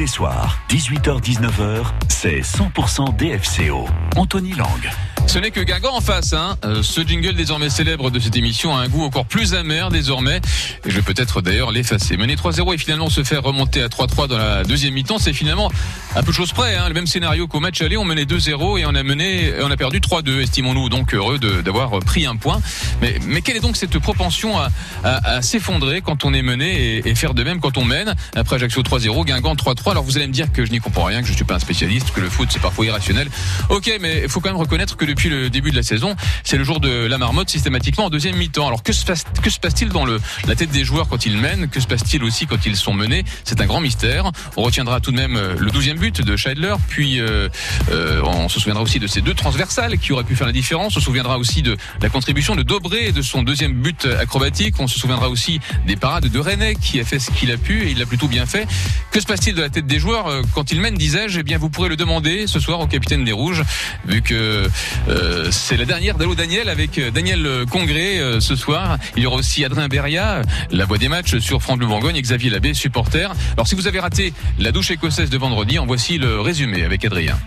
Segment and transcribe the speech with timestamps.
[0.00, 3.86] les soirs, 18h-19h, c'est 100% DFCO.
[4.16, 5.09] Anthony Lang.
[5.26, 6.32] Ce n'est que Guingamp en face.
[6.32, 6.56] Hein.
[6.64, 10.40] Euh, ce jingle désormais célèbre de cette émission a un goût encore plus amer désormais.
[10.84, 12.16] Et je vais peut-être d'ailleurs l'effacer.
[12.16, 15.70] Mener 3-0 et finalement se faire remonter à 3-3 dans la deuxième mi-temps, c'est finalement
[16.16, 16.74] un peu chose près.
[16.74, 16.88] Hein.
[16.88, 19.76] Le même scénario qu'au match aller, on menait 2-0 et on a mené, on a
[19.76, 20.40] perdu 3-2.
[20.42, 22.60] Estimons-nous donc heureux d'avoir pris un point.
[23.00, 24.70] Mais, mais quelle est donc cette propension à,
[25.04, 28.14] à, s'effondrer quand on est mené et, faire de même quand on mène?
[28.34, 29.92] Après Ajaccio 3-0, Guingamp 3-3.
[29.92, 31.60] Alors vous allez me dire que je n'y comprends rien, que je suis pas un
[31.60, 33.28] spécialiste, que le foot c'est parfois irrationnel.
[33.68, 36.56] Ok, mais il faut quand même reconnaître que depuis le début de la saison, c'est
[36.56, 38.66] le jour de la marmotte systématiquement en deuxième mi-temps.
[38.66, 41.36] Alors que se passe que se passe-t-il dans le la tête des joueurs quand ils
[41.36, 41.68] mènent?
[41.68, 43.24] Que se passe-t-il aussi quand ils sont menés?
[43.44, 44.30] C'est un grand mystère.
[44.56, 47.48] On retiendra tout de même euh, le douzième but de Scheidler, puis euh,
[47.90, 50.96] euh, on se souviendra aussi de ces deux transversales qui auraient pu faire la différence.
[50.96, 54.74] On se souviendra aussi de la contribution de Dobré et de son deuxième but acrobatique.
[54.78, 57.82] On se souviendra aussi des parades de René qui a fait ce qu'il a pu
[57.82, 58.66] et il l'a plutôt bien fait.
[59.10, 61.40] Que se passe-t-il de la tête des joueurs quand ils mènent, disais-je?
[61.40, 63.62] Eh bien, vous pourrez le demander ce soir au capitaine des Rouges,
[64.06, 64.68] vu que
[65.08, 68.98] euh, c'est la dernière d'Allo Daniel avec euh, Daniel Congré euh, ce soir.
[69.16, 72.22] Il y aura aussi Adrien Beria, la voix des matchs sur France Bleu Bourgogne, et
[72.22, 73.32] Xavier Labbé, supporter.
[73.54, 77.04] Alors si vous avez raté la douche écossaise de vendredi, en voici le résumé avec
[77.04, 77.38] Adrien.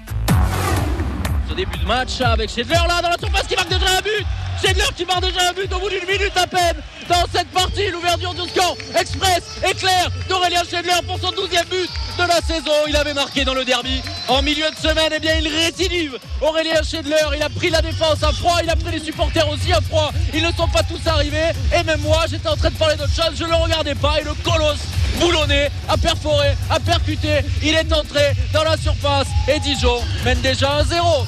[1.50, 4.26] Ce début de match avec Schedler là dans la surface qui marque déjà un but
[4.62, 6.78] Schedler qui marque déjà un but au bout d'une minute à peine
[7.10, 7.90] dans cette partie.
[7.92, 12.72] L'ouverture du score express, éclair d'Aurélien Schedler pour son 12e but de la saison.
[12.88, 15.12] Il avait marqué dans le derby en milieu de semaine.
[15.12, 16.18] Et eh bien, il récidive.
[16.42, 18.58] Aurélien Schedler, il a pris la défense à froid.
[18.64, 20.12] Il a pris les supporters aussi à froid.
[20.34, 21.52] Ils ne sont pas tous arrivés.
[21.78, 23.34] Et même moi, j'étais en train de parler d'autre chose.
[23.36, 24.22] Je ne le regardais pas.
[24.22, 24.80] Et le colosse
[25.20, 27.40] boulonné, a perforé, a percuté.
[27.62, 29.28] Il est entré dans la surface.
[29.48, 31.26] Et Dijon mène déjà un 0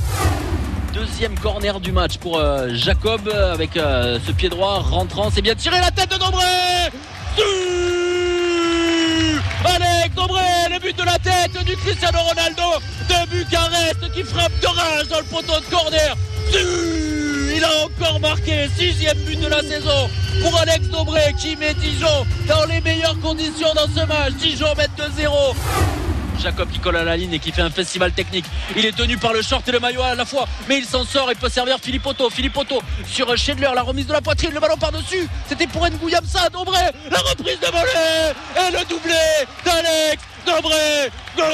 [0.94, 5.30] deuxième corner du match pour euh, Jacob avec euh, ce pied droit rentrant.
[5.30, 6.45] C'est bien tiré la tête de Dombré
[9.66, 12.64] Alex Dombré, le but de la tête du Cristiano Ronaldo
[13.09, 16.16] de Bucarest qui frappe de rage dans le poteau de corner.
[17.56, 20.10] Il a encore marqué sixième but de la saison
[20.42, 24.33] pour Alex Dombré qui met Dijon dans les meilleures conditions dans ce match.
[24.33, 25.55] Dijon met 2-0.
[26.38, 28.44] Jacob qui colle à la ligne et qui fait un festival technique.
[28.76, 31.05] Il est tenu par le short et le maillot à la fois, mais il s'en
[31.05, 32.30] sort et peut servir Philippe Otto.
[32.30, 35.26] Philippe Otto sur Schindler, la remise de la poitrine, le ballon par-dessus.
[35.48, 36.77] C'était pour Nguyamsa, Dobré,
[37.10, 39.14] la reprise de volée et le doublé
[39.64, 41.10] d'Alex Dobré.
[41.38, 41.48] Goal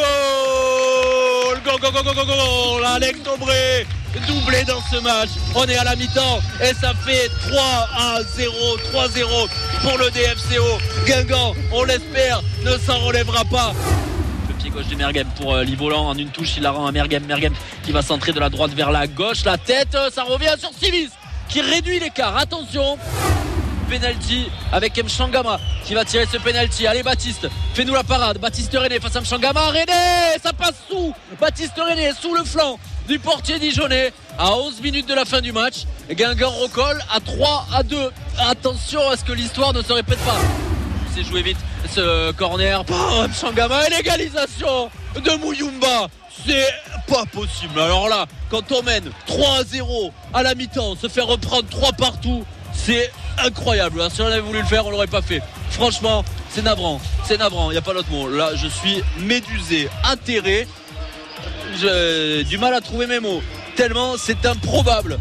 [1.64, 3.86] Goal, goal, goal, goal, goal Alex Dobré
[4.20, 5.30] doublé dans ce match.
[5.56, 6.40] On est à la mi-temps.
[6.62, 8.54] Et ça fait 3 à 0,
[8.94, 9.50] 3-0
[9.82, 10.80] pour le DFCO.
[11.06, 13.74] Guingamp, on l'espère, ne s'en relèvera pas.
[14.72, 16.08] Gauche de Mergem pour euh, Livolan.
[16.08, 17.26] En une touche il la rend à Mergem.
[17.26, 19.44] Mergem qui va centrer de la droite vers la gauche.
[19.44, 21.10] La tête euh, ça revient sur Sivis
[21.50, 22.38] qui réduit l'écart.
[22.38, 22.98] Attention.
[23.90, 26.88] Penalty avec Mchangama qui va tirer ce penalty.
[26.88, 28.38] Allez Baptiste fais-nous la parade.
[28.38, 31.14] Baptiste René face à Mchangama René ça passe sous.
[31.40, 35.52] Baptiste René sous le flanc du portier dijonnais à 11 minutes de la fin du
[35.52, 37.98] match Guingamp recolle à 3 à 2
[38.40, 40.40] attention à ce que l'histoire ne se répète pas
[41.14, 41.58] c'est joué vite
[41.94, 42.84] ce corner.
[42.86, 46.08] Bam, Sangama, l'égalisation de Mouyumba.
[46.46, 46.74] C'est
[47.08, 47.80] pas possible.
[47.80, 51.92] Alors là, quand on mène 3 à 0 à la mi-temps, se faire reprendre 3
[51.94, 54.02] partout, c'est incroyable.
[54.12, 55.42] Si on avait voulu le faire, on l'aurait pas fait.
[55.70, 57.00] Franchement, c'est navrant.
[57.28, 58.30] C'est navrant, il n'y a pas d'autre mot.
[58.30, 60.68] Là, je suis médusé, atterré.
[61.80, 63.42] J'ai du mal à trouver mes mots.
[63.76, 65.20] Tellement c'est improbable.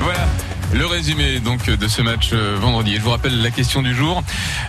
[0.00, 0.26] Voilà.
[0.74, 2.96] Le résumé donc de ce match euh, vendredi.
[2.96, 4.22] je vous rappelle la question du jour.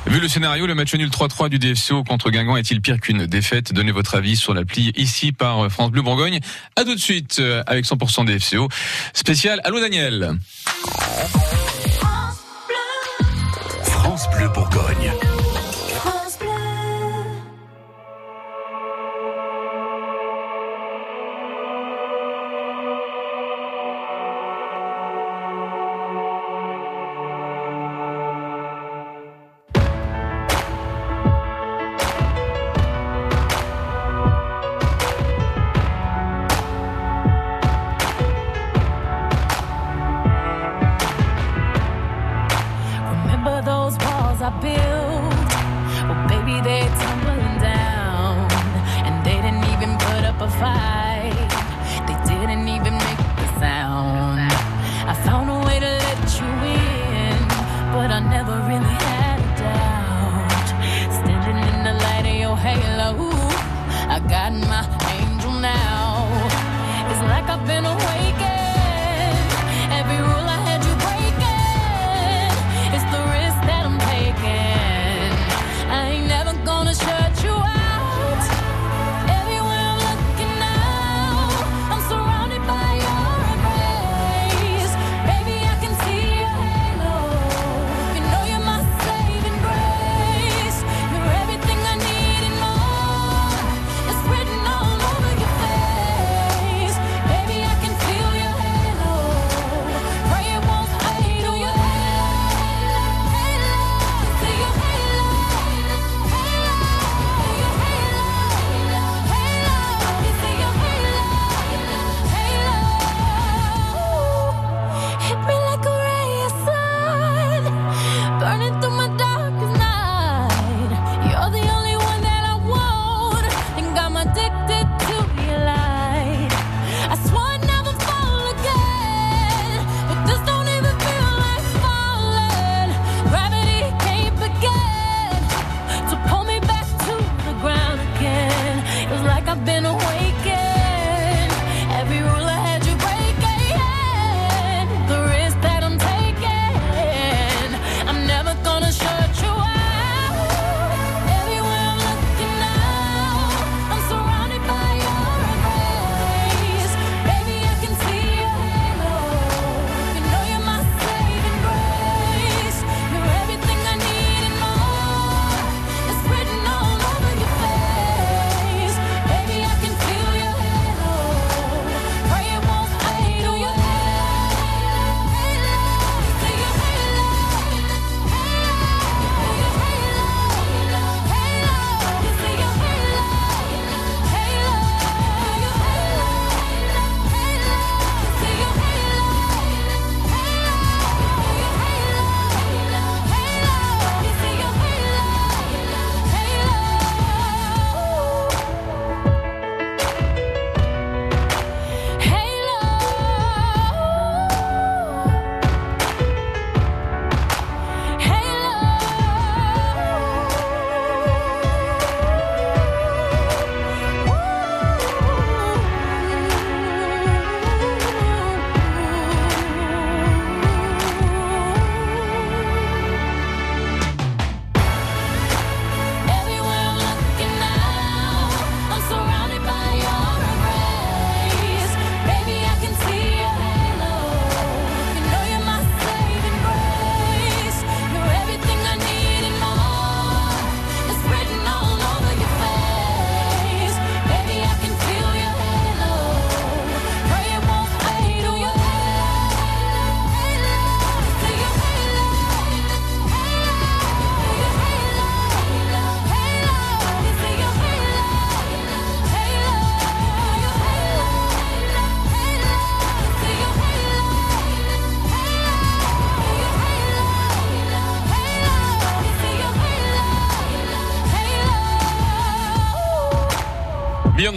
[0.06, 3.72] Vu le scénario, le match nul 3-3 du DFCO contre Guingamp est-il pire qu'une défaite?
[3.72, 6.40] Donnez votre avis sur l'appli ici par France Bleu Bourgogne.
[6.76, 8.68] À tout de suite euh, avec 100% DFCO
[9.14, 9.62] spécial.
[9.64, 10.38] Allô Daniel.
[13.86, 15.14] France Bleu Bourgogne.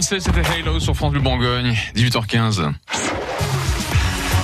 [0.09, 2.71] Beyoncé, c'était Halo sur France Bleu Bourgogne, 18h15.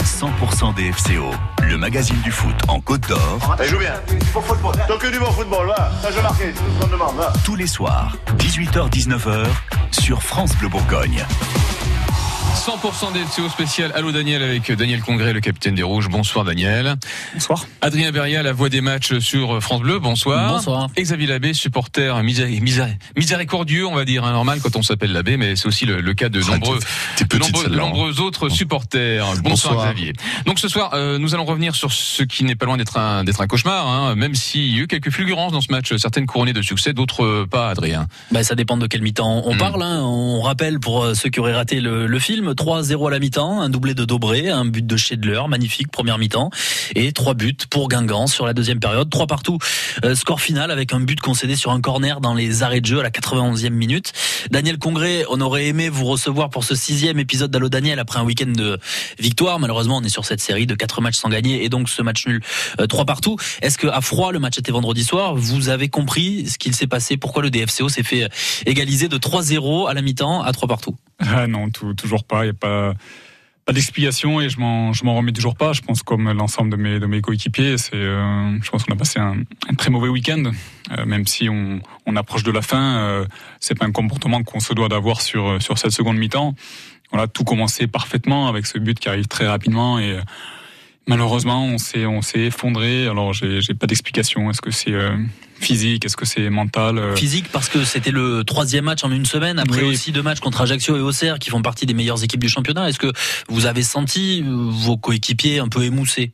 [0.04, 1.31] 100% DFCO,
[1.62, 3.56] le magazine du foot en Côte d'Or.
[3.60, 3.94] Elle joue bien.
[4.31, 4.75] Pour football.
[4.88, 5.92] Tant que du bon football, là.
[6.01, 6.51] Ça, je marqué.
[6.51, 7.33] Tout ce qu'on demande, là.
[7.45, 9.45] Tous les soirs, 18h-19h,
[9.92, 11.26] sur France Bleu Bourgogne.
[12.54, 13.92] 100% DFCO spécial.
[13.95, 16.07] Allô Daniel avec Daniel Congré, le capitaine des Rouges.
[16.07, 16.95] Bonsoir Daniel.
[17.33, 17.66] Bonsoir.
[17.81, 20.00] Adrien Beria, la voix des matchs sur France Bleu.
[20.00, 20.54] Bonsoir.
[20.54, 20.88] Bonsoir.
[20.95, 25.12] Et Xavier Labbé, supporter misé- misé- miséricordieux, on va dire, hein, normal quand on s'appelle
[25.12, 27.69] Labbé, mais c'est aussi le, le cas de Ah, nombreux, hein.
[27.69, 29.26] nombreux autres supporters.
[29.42, 29.86] Bonsoir, Bonsoir.
[29.88, 30.14] Xavier.
[30.45, 33.24] Donc ce soir, euh, nous allons revenir sur ce qui n'est pas loin d'être un,
[33.24, 36.28] d'être un cauchemar, hein, même s'il y a eu quelques fulgurances dans ce match, certaines
[36.28, 38.07] couronnées de succès, d'autres euh, pas, Adrien.
[38.31, 39.57] Bah, ça dépend de quel mi-temps on Mm.
[39.57, 39.81] parle.
[39.83, 40.02] hein.
[40.04, 43.62] On rappelle pour euh, ceux qui auraient raté le, le film 3-0 à la mi-temps,
[43.62, 46.50] un doublé de Dobré, un but de Schedler, magnifique première mi-temps,
[46.95, 49.57] et trois buts pour Guingamp sur la deuxième période, trois partout.
[50.04, 53.00] Euh, score final avec un but concédé sur un corner dans les arrêts de jeu
[53.00, 54.14] à la 91e minute.
[54.52, 58.23] Daniel Congré, on aurait aimé vous recevoir pour ce sixième épisode d'Allo Daniel après un
[58.23, 58.80] week-end de
[59.19, 59.59] victoire.
[59.59, 62.28] Malheureusement, on est sur cette série de quatre matchs sans gagner et donc ce match
[62.28, 62.42] nul
[62.80, 63.38] euh, trois partout.
[63.62, 66.88] Est-ce que à froid, le match était vendredi soir, vous avez compris ce qu'il s'est
[66.88, 68.28] passé, pourquoi le DFCO s'est fait
[68.66, 70.95] égaliser de 3-0 à la mi-temps à 3 partout?
[71.25, 72.42] Ah non, tout- toujours pas.
[72.44, 72.94] Il n'y a pas,
[73.65, 75.73] pas d'explication et je m'en, je m'en remets toujours pas.
[75.73, 78.97] Je pense comme l'ensemble de mes, de mes coéquipiers, c'est, euh, je pense qu'on a
[78.97, 79.37] passé un,
[79.69, 80.51] un très mauvais week-end.
[80.97, 83.25] Euh, même si on, on approche de la fin, euh,
[83.59, 86.56] c'est pas un comportement qu'on se doit d'avoir sur, sur cette seconde mi-temps.
[87.11, 90.18] Voilà, tout commençait parfaitement avec ce but qui arrive très rapidement et
[91.07, 93.07] malheureusement on s'est, on s'est effondré.
[93.07, 94.50] Alors j'ai, j'ai pas d'explication.
[94.50, 95.16] Est-ce que c'est euh,
[95.60, 96.06] physique?
[96.06, 96.98] Est-ce que c'est mental?
[96.98, 99.90] Euh, Physique parce que c'était le troisième match en une semaine, après Oui.
[99.90, 102.90] aussi deux matchs contre Ajaccio et Auxerre qui font partie des meilleures équipes du championnat.
[102.90, 103.12] Est-ce que
[103.50, 106.33] vous avez senti euh, vos coéquipiers un peu émoussés?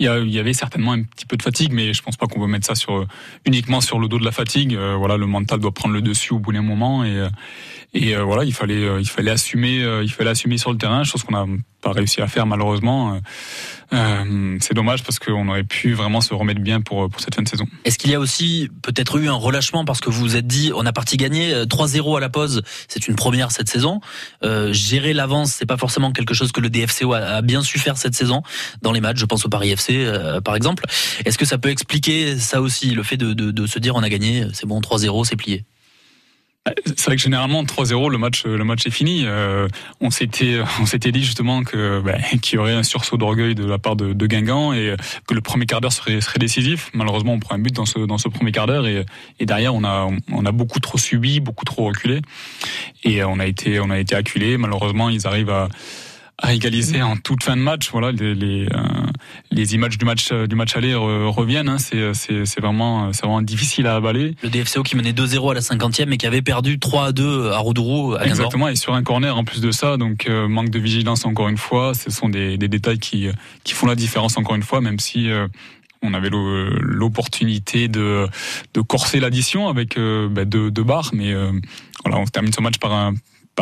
[0.00, 2.46] Il y, avait certainement un petit peu de fatigue, mais je pense pas qu'on peut
[2.46, 3.06] mettre ça sur
[3.44, 4.74] uniquement sur le dos de la fatigue.
[4.74, 7.28] Euh, voilà, le mental doit prendre le dessus au bout d'un moment et euh,
[7.94, 10.76] et euh, voilà, il fallait euh, il fallait assumer euh, il fallait assumer sur le
[10.76, 11.46] terrain, chose qu'on n'a
[11.80, 13.18] pas réussi à faire malheureusement.
[13.94, 17.42] Euh, c'est dommage parce qu'on aurait pu vraiment se remettre bien pour pour cette fin
[17.42, 17.64] de saison.
[17.86, 20.70] Est-ce qu'il y a aussi peut-être eu un relâchement parce que vous vous êtes dit
[20.74, 24.00] on a parti gagner euh, 3-0 à la pause, c'est une première cette saison.
[24.42, 28.14] Gérer l'avance, c'est pas forcément quelque chose que le DFCO a, bien su faire cette
[28.14, 28.42] saison
[28.82, 29.18] dans les matchs.
[29.18, 30.06] Je pense au Paris FC
[30.44, 30.84] par exemple.
[31.24, 34.46] Est-ce que ça peut expliquer ça aussi, le fait de se dire on a gagné,
[34.52, 35.64] c'est bon 3-0, c'est plié?
[36.84, 39.22] C'est vrai que généralement 3-0 le match le match est fini.
[39.24, 39.68] Euh,
[40.00, 43.64] on s'était on s'était dit justement que bah, qu'il y aurait un sursaut d'orgueil de
[43.64, 44.94] la part de, de Guingamp et
[45.26, 46.90] que le premier quart d'heure serait serait décisif.
[46.94, 49.04] Malheureusement, on prend un but dans ce dans ce premier quart d'heure et
[49.38, 52.20] et derrière on a on a beaucoup trop subi, beaucoup trop reculé
[53.04, 54.56] et on a été on a été acculé.
[54.56, 55.68] Malheureusement, ils arrivent à
[56.40, 57.90] à égaliser en toute fin de match.
[57.90, 58.78] Voilà, les les, euh,
[59.50, 61.68] les images du match du match aller re- reviennent.
[61.68, 61.78] Hein.
[61.78, 64.34] C'est c'est c'est vraiment c'est vraiment difficile à avaler.
[64.42, 68.14] Le DFCO qui menait 2-0 à la 50e et qui avait perdu 3-2 à Roudourou
[68.14, 68.24] à.
[68.26, 71.48] Exactement, et sur un corner en plus de ça, donc euh, manque de vigilance encore
[71.48, 71.92] une fois.
[71.94, 73.28] Ce sont des, des détails qui,
[73.64, 75.48] qui font la différence encore une fois, même si euh,
[76.02, 78.28] on avait l'o- l'opportunité de,
[78.74, 81.50] de corser l'addition avec euh, bah, deux, deux barres, mais euh,
[82.04, 83.14] voilà, on termine ce match par un,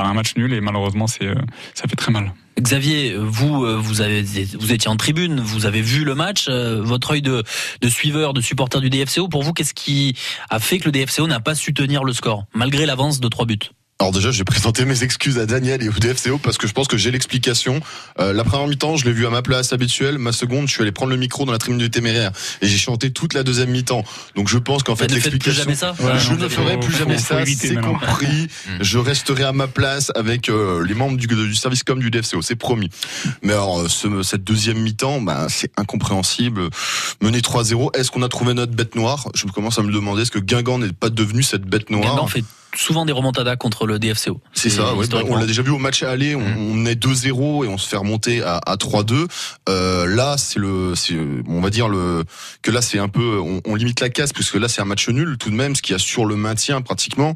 [0.04, 1.34] un match nul et malheureusement euh,
[1.74, 2.32] ça fait très mal.
[2.58, 4.22] Xavier, vous, euh, vous avez,
[4.58, 6.46] vous étiez en tribune, vous avez vu le match.
[6.48, 7.42] euh, Votre œil de,
[7.82, 10.16] de suiveur, de supporter du DFCO, pour vous, qu'est-ce qui
[10.48, 13.44] a fait que le DFCO n'a pas su tenir le score malgré l'avance de trois
[13.46, 13.58] buts?
[13.98, 16.86] Alors déjà, j'ai présenté mes excuses à Daniel et au DFCO parce que je pense
[16.86, 17.80] que j'ai l'explication.
[18.20, 20.18] Euh, la première mi-temps, je l'ai vu à ma place habituelle.
[20.18, 22.76] Ma seconde, je suis allé prendre le micro dans la tribune du Téméraire et j'ai
[22.76, 24.04] chanté toute la deuxième mi-temps.
[24.34, 25.62] Donc je pense qu'en fait ne faites plus l'explication.
[25.64, 28.48] jamais ça Ouais, je ne ferai plus jamais ça, c'est compris.
[28.66, 28.70] Mm.
[28.82, 32.42] Je resterai à ma place avec euh, les membres du, du service com du DFCO,
[32.42, 32.90] c'est promis.
[33.42, 36.68] Mais alors, euh, ce- cette deuxième mi-temps, bah, c'est incompréhensible.
[37.22, 39.26] Mener 3-0, est-ce qu'on a trouvé notre bête noire?
[39.34, 42.28] Je commence à me demander, est-ce que Guingamp n'est pas devenu cette bête noire?
[42.28, 42.44] Fait
[42.76, 44.40] souvent des remontadas contre le DFCO.
[44.52, 45.04] C'est ça, ouais.
[45.04, 45.34] historiquement.
[45.34, 46.56] on l'a déjà vu au match aller, on, Mm.
[46.72, 49.26] on est 2-0 et on se fait remonter à, à 3-2.
[49.68, 50.94] Euh, là, c'est le,
[51.48, 52.24] on va dire le,
[52.62, 55.08] que là c'est un peu, on, on limite la casse puisque là c'est un match
[55.08, 57.34] nul tout de même, ce qui assure le maintien pratiquement.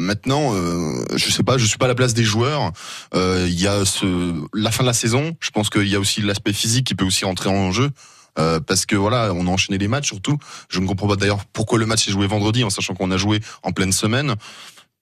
[0.00, 2.70] Maintenant, euh, je sais pas, je suis pas à la place des joueurs.
[3.14, 5.36] Euh, Il y a ce, la fin de la saison.
[5.40, 7.90] Je pense qu'il y a aussi l'aspect physique qui peut aussi rentrer en jeu.
[8.38, 10.38] Euh, parce que voilà, on a enchaîné les matchs surtout.
[10.68, 13.16] Je ne comprends pas d'ailleurs pourquoi le match est joué vendredi, en sachant qu'on a
[13.16, 14.36] joué en pleine semaine.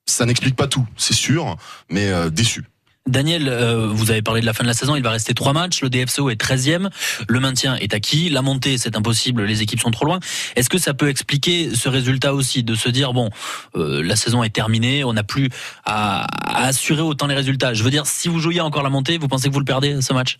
[0.07, 1.57] Ça n'explique pas tout, c'est sûr,
[1.91, 2.65] mais euh, déçu.
[3.07, 5.53] Daniel, euh, vous avez parlé de la fin de la saison, il va rester trois
[5.53, 6.91] matchs, le DFCO est 13e,
[7.29, 10.19] le maintien est acquis, la montée c'est impossible, les équipes sont trop loin.
[10.57, 13.31] Est-ce que ça peut expliquer ce résultat aussi, de se dire, bon,
[13.77, 15.51] euh, la saison est terminée, on n'a plus
[15.85, 17.75] à, à assurer autant les résultats?
[17.75, 20.03] Je veux dire, si vous jouiez encore la montée, vous pensez que vous le perdez
[20.03, 20.39] ce match?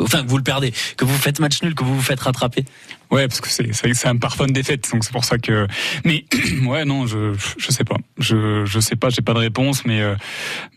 [0.00, 2.64] Enfin que vous le perdez, que vous faites match nul, que vous vous faites rattraper.
[3.10, 5.66] Ouais, parce que c'est c'est un parfum de défaite, donc c'est pour ça que.
[6.04, 6.24] Mais
[6.66, 10.00] ouais, non, je je sais pas, je je sais pas, j'ai pas de réponse, mais
[10.00, 10.14] euh,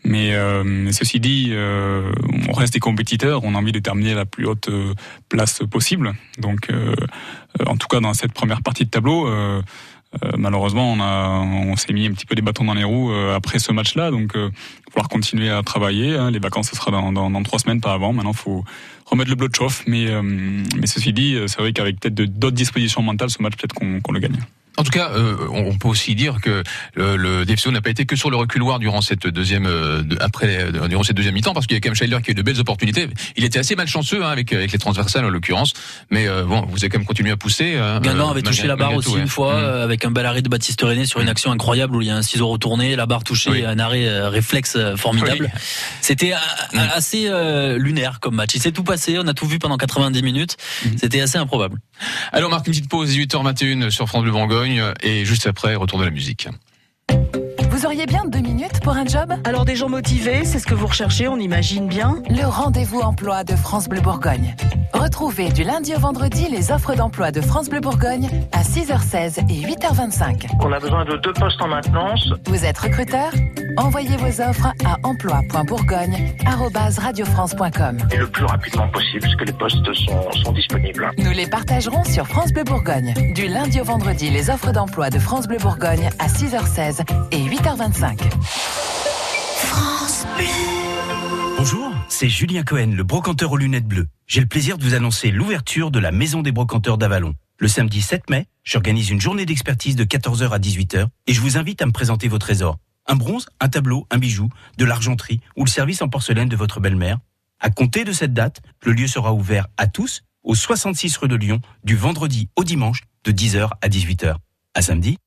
[0.04, 2.10] mais euh, ceci dit, euh,
[2.48, 4.68] on reste des compétiteurs, on a envie de terminer la plus haute
[5.28, 6.68] place possible, donc
[7.64, 9.28] en tout cas dans cette première partie de tableau.
[10.36, 11.00] Malheureusement, on
[11.72, 14.36] on s'est mis un petit peu des bâtons dans les roues après ce match-là, donc
[14.36, 14.48] euh,
[14.92, 16.16] falloir continuer à travailler.
[16.16, 16.30] hein.
[16.30, 18.12] Les vacances, ce sera dans, dans, dans trois semaines, pas avant.
[18.12, 18.64] Maintenant, faut
[19.06, 19.84] remettre le bloc de chauffe.
[19.86, 23.54] Mais, euh, mais ceci dit, euh, c'est vrai qu'avec peut-être d'autres dispositions mentales, ce match,
[23.56, 24.36] peut-être qu'on qu'on le gagne.
[24.76, 26.62] En tout cas, euh, on peut aussi dire que
[26.94, 30.58] le, le DFCO n'a pas été que sur le reculoir durant cette deuxième, euh, après,
[30.74, 32.34] euh, durant cette deuxième mi-temps, parce qu'il y a quand même Scheidler qui a eu
[32.34, 33.08] de belles opportunités.
[33.36, 35.74] Il était assez malchanceux hein, avec avec les transversales en l'occurrence,
[36.10, 37.76] mais euh, bon, vous avez quand même continué à pousser.
[37.76, 39.20] hein, Guingamp avait touché la barre aussi ouais.
[39.20, 39.58] une fois Mm.
[39.64, 41.30] euh, avec un bel arrêt de Baptiste René sur une Mm.
[41.30, 43.64] action incroyable où il y a un ciseau retourné, la barre touchée, Oui.
[43.64, 45.50] un arrêt réflexe formidable.
[45.52, 45.60] Oui.
[46.00, 46.36] C'était euh,
[46.72, 46.78] Mm.
[46.94, 47.30] assez
[47.78, 48.54] lunaire comme match.
[48.54, 50.56] Il s'est tout passé, on a tout vu pendant 90 minutes.
[50.84, 50.88] Mm.
[50.96, 51.78] C'était assez improbable.
[52.32, 55.98] Alors, on marque une petite pause, 18h21 sur France Bleu Bourgogne, et juste après, retour
[55.98, 56.48] de la musique.
[57.84, 60.72] Vous auriez bien deux minutes pour un job Alors des gens motivés, c'est ce que
[60.72, 62.22] vous recherchez, on imagine bien.
[62.30, 64.56] Le rendez-vous emploi de France Bleu Bourgogne.
[64.94, 69.66] Retrouvez du lundi au vendredi les offres d'emploi de France Bleu Bourgogne à 6h16 et
[69.66, 70.46] 8h25.
[70.60, 72.26] On a besoin de deux postes en maintenance.
[72.46, 73.30] Vous êtes recruteur
[73.76, 77.98] Envoyez vos offres à emploi.bourgogne@radiofrance.com.
[78.12, 81.10] Et le plus rapidement possible, parce que les postes sont, sont disponibles.
[81.18, 83.14] Nous les partagerons sur France Bleu Bourgogne.
[83.34, 87.00] Du lundi au vendredi, les offres d'emploi de France Bleu Bourgogne à 6h16
[87.32, 87.73] et 8h25.
[91.56, 94.06] Bonjour, c'est Julien Cohen, le brocanteur aux lunettes bleues.
[94.28, 97.34] J'ai le plaisir de vous annoncer l'ouverture de la Maison des brocanteurs d'Avalon.
[97.58, 101.56] Le samedi 7 mai, j'organise une journée d'expertise de 14h à 18h et je vous
[101.56, 102.78] invite à me présenter vos trésors.
[103.08, 106.78] Un bronze, un tableau, un bijou, de l'argenterie ou le service en porcelaine de votre
[106.78, 107.18] belle-mère.
[107.58, 111.36] À compter de cette date, le lieu sera ouvert à tous au 66 rue de
[111.36, 114.36] Lyon du vendredi au dimanche de 10h à 18h.
[114.74, 115.18] À samedi.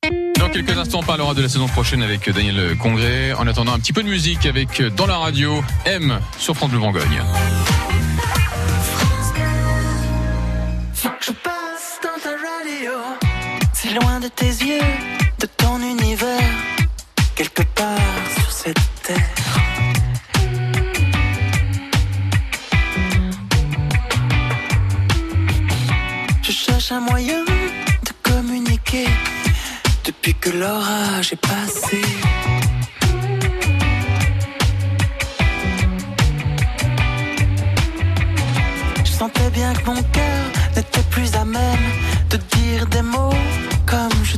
[0.48, 3.34] Dans quelques instants, on parlera de la saison prochaine avec Daniel Congrès.
[3.34, 6.80] En attendant, un petit peu de musique avec Dans la radio, M sur France Bleu
[6.80, 7.22] Bourgogne.
[13.74, 14.80] C'est loin de tes yeux,
[15.38, 16.40] de ton univers,
[17.36, 18.00] quelque part
[18.40, 19.18] sur cette terre.
[26.42, 29.08] Je cherche un moyen de communiquer
[30.52, 32.02] l'orage est passé.
[39.04, 40.44] Je sentais bien que mon cœur
[40.76, 41.88] n'était plus à même
[42.30, 43.34] de dire des mots
[43.86, 44.37] comme je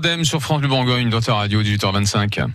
[0.00, 2.46] d'Em sur France Bleu Bourgogne dans ta radio 18h25.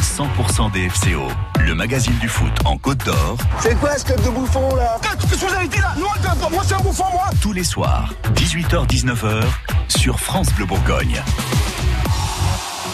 [0.00, 1.28] 100% DFCO,
[1.60, 4.96] le magazine du foot en Côte d'Or, C'est quoi ce club de bouffon là?
[5.02, 5.94] Qu'est-ce que vous avez dit là?
[5.98, 6.06] Non,
[6.50, 9.42] moi c'est un bouffon moi tous les soirs, 18h-19h,
[9.88, 11.22] sur France Bleu Bourgogne.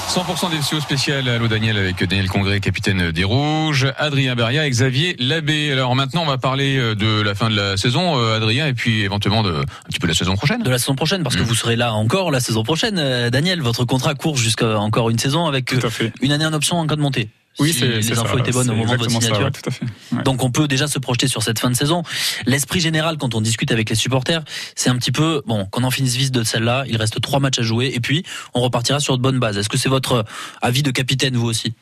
[0.09, 4.71] 100% DFCO spécial à l'eau Daniel avec Daniel Congré, capitaine des Rouges, Adrien Beria et
[4.71, 5.73] Xavier Labbé.
[5.73, 8.75] Alors maintenant, on va parler euh, de la fin de la saison, euh, Adrien, et
[8.75, 10.62] puis éventuellement de un petit peu de la saison prochaine.
[10.62, 11.25] De la saison prochaine, Mm.
[11.25, 12.99] parce que vous serez là encore la saison prochaine.
[12.99, 15.75] Euh, Daniel, votre contrat court jusqu'à encore une saison avec
[16.21, 17.29] une année en option en cas de montée.
[17.59, 19.45] Oui, Si les infos ça, étaient bonnes au moment de votre ça, signature.
[19.47, 19.88] ouais.
[20.19, 20.23] Ouais.
[20.25, 22.03] Donc on peut déjà se projeter sur cette fin de saison.
[22.47, 24.43] L'esprit général quand on discute avec les supporters,
[24.75, 26.85] c'est un petit peu bon qu'on en finisse vite de celle-là.
[26.88, 29.59] Il reste trois matchs à jouer et puis on repartira sur de bonnes bases.
[29.59, 30.25] Est-ce que c'est votre
[30.62, 31.75] avis de capitaine vous aussi?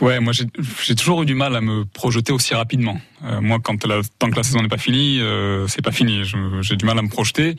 [0.00, 2.98] Ouais, moi j'ai toujours eu du mal à me projeter aussi rapidement.
[3.24, 6.22] Euh, moi, quand la, tant que la saison n'est pas finie, euh, c'est pas fini.
[6.62, 7.56] J'ai du mal à me projeter.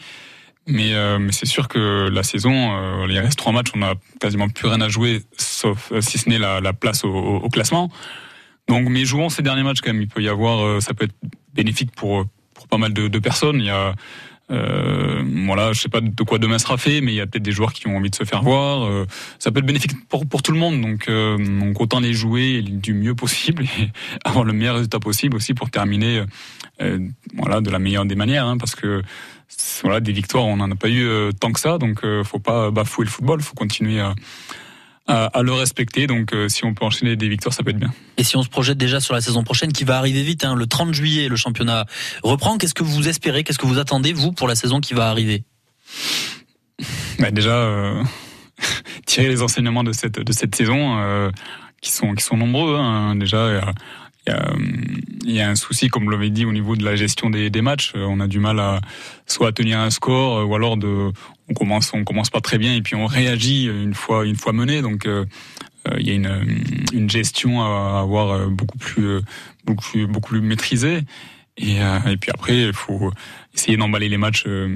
[0.65, 3.95] Mais, euh, mais c'est sûr que la saison, euh, il reste trois matchs, on a
[4.21, 7.49] quasiment plus rien à jouer, sauf euh, si ce n'est la, la place au, au-
[7.49, 7.91] classement.
[8.69, 10.01] Donc, mais jouons ces derniers matchs quand même.
[10.01, 11.15] Il peut y avoir, euh, ça peut être
[11.53, 13.57] bénéfique pour pour pas mal de, de personnes.
[13.59, 13.93] Il y a
[14.51, 17.43] euh, voilà, je sais pas de quoi demain sera fait, mais il y a peut-être
[17.43, 19.05] des joueurs qui ont envie de se faire voir.
[19.39, 22.93] Ça peut être bénéfique pour, pour tout le monde, donc, donc autant les jouer du
[22.93, 23.91] mieux possible et
[24.23, 26.23] avoir le meilleur résultat possible aussi pour terminer
[27.35, 29.01] voilà de la meilleure des manières, hein, parce que
[29.83, 32.39] voilà des victoires on n'en a pas eu euh, tant que ça, donc euh, faut
[32.39, 34.15] pas bafouer le football, faut continuer à,
[35.07, 36.07] à, à le respecter.
[36.07, 37.93] Donc euh, si on peut enchaîner des victoires, ça peut être bien.
[38.17, 40.55] Et si on se projette déjà sur la saison prochaine qui va arriver vite, hein,
[40.55, 41.85] le 30 juillet, le championnat
[42.23, 42.57] reprend.
[42.57, 45.43] Qu'est-ce que vous espérez Qu'est-ce que vous attendez vous pour la saison qui va arriver?
[47.19, 48.03] Bah, déjà euh,
[49.05, 51.29] tirer les enseignements de cette de cette saison euh,
[51.81, 52.77] qui sont qui sont nombreux.
[52.77, 53.15] Hein.
[53.15, 53.73] Déjà,
[54.25, 54.53] il y a,
[55.25, 57.61] il y, a, un souci, comme vous dit, au niveau de la gestion des, des
[57.61, 57.93] matchs.
[57.95, 58.79] Euh, On a du mal à
[59.27, 61.11] soit à tenir un score, euh, ou alors de
[61.49, 64.53] on commence on commence pas très bien et puis on réagit une fois une fois
[64.53, 64.81] mené.
[64.81, 65.25] Donc euh,
[65.89, 66.61] euh, il y a une,
[66.93, 69.21] une gestion à avoir euh, beaucoup plus euh,
[69.65, 71.01] beaucoup plus, beaucoup plus maîtrisée.
[71.57, 73.11] Et, euh, puis après, il faut
[73.53, 74.75] essayer d'emballer les matchs, euh,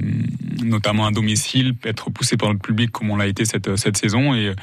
[0.62, 4.34] notamment à domicile, être poussé par notre public comme on l'a été cette, cette saison,
[4.34, 4.54] euh,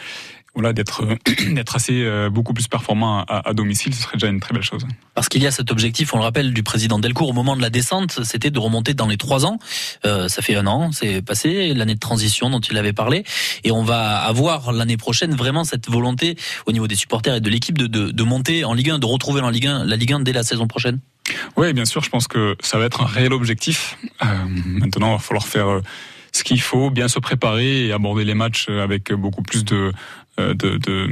[0.56, 1.06] voilà d'être
[1.54, 4.63] d'être assez euh, beaucoup plus performant à, à domicile, ce serait déjà une très belle
[4.63, 4.86] chose.
[5.13, 7.62] Parce qu'il y a cet objectif, on le rappelle, du président Delcourt au moment de
[7.62, 9.60] la descente, c'était de remonter dans les trois ans.
[10.06, 13.24] Euh, ça fait un an, c'est passé, l'année de transition dont il avait parlé.
[13.63, 17.50] Et on va avoir l'année prochaine vraiment cette volonté au niveau des supporters et de
[17.50, 20.13] l'équipe de, de, de monter en Ligue 1, de retrouver en Ligue 1, la Ligue
[20.13, 21.00] 1 dès la saison prochaine.
[21.58, 23.98] Oui, bien sûr, je pense que ça va être un réel objectif.
[24.24, 24.28] Euh,
[24.65, 25.82] maintenant, il va falloir faire
[26.36, 29.94] ce qu'il faut, bien se préparer et aborder les matchs avec beaucoup plus de
[30.39, 31.10] euh, de de-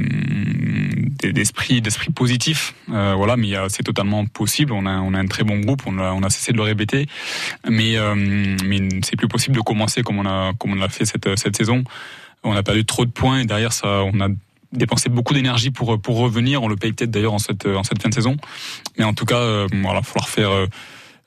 [1.32, 2.74] d'esprit d'esprit positif.
[2.92, 4.72] Euh, voilà mais c'est totalement possible.
[4.72, 5.82] On a on a un très bon groupe.
[5.86, 7.06] On a on a cessé de le répéter.
[7.68, 11.06] Mais euh, mais c'est plus possible de commencer comme on a comme on l'a fait
[11.06, 11.84] cette cette saison.
[12.42, 14.28] On a perdu trop de points et derrière ça on a
[14.72, 16.62] dépensé beaucoup d'énergie pour pour revenir.
[16.62, 18.36] On le paye peut-être d'ailleurs en cette en cette fin de saison.
[18.98, 20.66] Mais en tout cas euh, voilà falloir faire euh,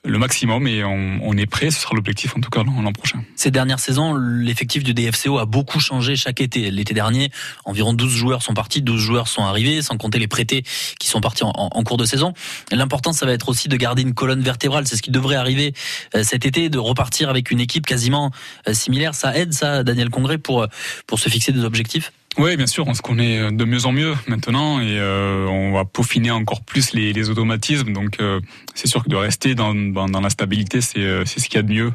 [0.04, 3.22] le maximum et on, on est prêt ce sera l'objectif en tout cas l'an prochain
[3.36, 6.70] Ces dernières saisons, l'effectif du DFCO a beaucoup changé chaque été.
[6.70, 7.30] L'été dernier,
[7.64, 10.62] environ 12 joueurs sont partis, 12 joueurs sont arrivés, sans compter les prêtés
[11.00, 12.32] qui sont partis en, en- en cours de saison.
[12.70, 14.86] L'important, ça va être aussi de garder une colonne vertébrale.
[14.86, 15.74] C'est ce qui devrait arriver
[16.14, 18.30] euh, cet été, de repartir avec une équipe quasiment
[18.68, 19.14] euh, similaire.
[19.14, 20.66] Ça aide, ça, Daniel Congré, pour, euh,
[21.06, 22.12] pour se fixer des objectifs?
[22.38, 25.84] Oui, bien sûr, on se connaît de mieux en mieux maintenant et euh, on va
[25.84, 27.92] peaufiner encore plus les, automatismes.
[27.92, 28.40] Donc, euh,
[28.76, 31.58] c'est sûr que de rester dans, dans, dans la stabilité, c'est euh, ce qu'il y
[31.58, 31.92] a de mieux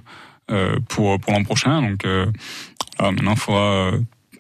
[0.89, 1.81] pour, pour l'an prochain.
[1.81, 2.05] Donc,
[2.99, 3.91] maintenant, il faudra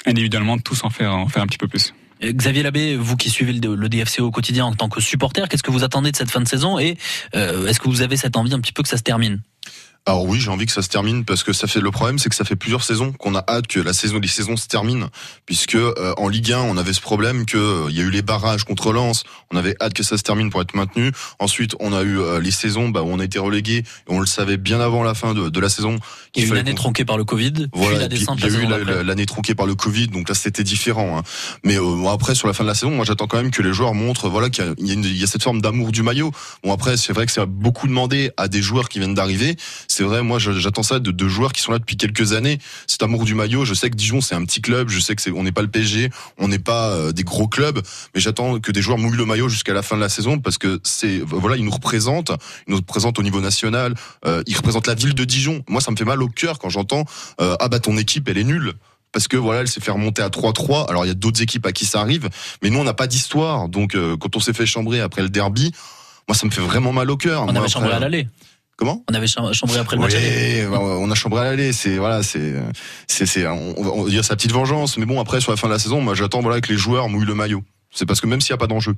[0.05, 1.93] individuellement tous en faire, en faire un petit peu plus.
[2.21, 5.71] Xavier Labbé, vous qui suivez le, DFCO au quotidien en tant que supporter, qu'est-ce que
[5.71, 6.97] vous attendez de cette fin de saison et
[7.33, 9.39] est-ce que vous avez cette envie un petit peu que ça se termine?
[10.05, 12.27] Alors oui, j'ai envie que ça se termine parce que ça fait le problème, c'est
[12.27, 15.07] que ça fait plusieurs saisons qu'on a hâte que la saison, les saisons se terminent,
[15.45, 18.09] puisque euh, en Ligue 1, on avait ce problème que euh, il y a eu
[18.09, 21.13] les barrages contre Lens, on avait hâte que ça se termine pour être maintenu.
[21.39, 24.19] Ensuite, on a eu euh, les saisons bah, où on a été relégué, et on
[24.19, 25.97] le savait bien avant la fin de, de la saison.
[26.35, 28.43] Il y a eu une année tronquée par le Covid, Voilà, puis puis, il y
[28.43, 31.17] a eu saison la- l'année tronquée par le Covid, donc là c'était différent.
[31.19, 31.23] hein.
[31.63, 33.61] Mais euh, bon, après sur la fin de la saison, moi j'attends quand même que
[33.61, 36.31] les joueurs montrent voilà qu'il y y a cette forme d'amour du maillot.
[36.61, 39.55] Bon après c'est vrai que c'est beaucoup demandé à des joueurs qui viennent d'arriver.
[39.93, 42.57] C'est vrai, moi j'attends ça de, de joueurs qui sont là depuis quelques années.
[42.87, 45.21] Cet amour du maillot, je sais que Dijon c'est un petit club, je sais que
[45.21, 47.79] c'est on n'est pas le PSG, on n'est pas euh, des gros clubs,
[48.15, 50.57] mais j'attends que des joueurs mouillent le maillot jusqu'à la fin de la saison parce
[50.57, 52.31] que c'est voilà ils nous représentent,
[52.67, 53.93] ils nous représentent au niveau national,
[54.25, 55.63] euh, ils représentent la ville de Dijon.
[55.69, 57.05] Moi ça me fait mal au cœur quand j'entends
[57.39, 58.73] euh, ah bah ton équipe elle est nulle
[59.11, 60.89] parce que voilà, elle s'est fait remonter à 3-3.
[60.89, 62.29] Alors il y a d'autres équipes à qui ça arrive,
[62.63, 63.69] mais nous on n'a pas d'histoire.
[63.69, 65.71] Donc euh, quand on s'est fait chambrer après le derby,
[66.27, 67.43] moi ça me fait vraiment mal au cœur.
[67.43, 68.27] On Moi, avait après, chambré à l'aller.
[68.77, 70.13] Comment On avait cham- chambré après le match.
[70.13, 71.73] Ouais, bah, on a chambré à l'aller.
[71.73, 72.53] C'est voilà, c'est
[73.07, 74.97] c'est c'est on, on va dire sa petite vengeance.
[74.97, 77.07] Mais bon, après sur la fin de la saison, moi j'attends voilà que les joueurs
[77.09, 77.63] mouillent le maillot.
[77.91, 78.95] C'est parce que même s'il n'y a pas d'enjeu.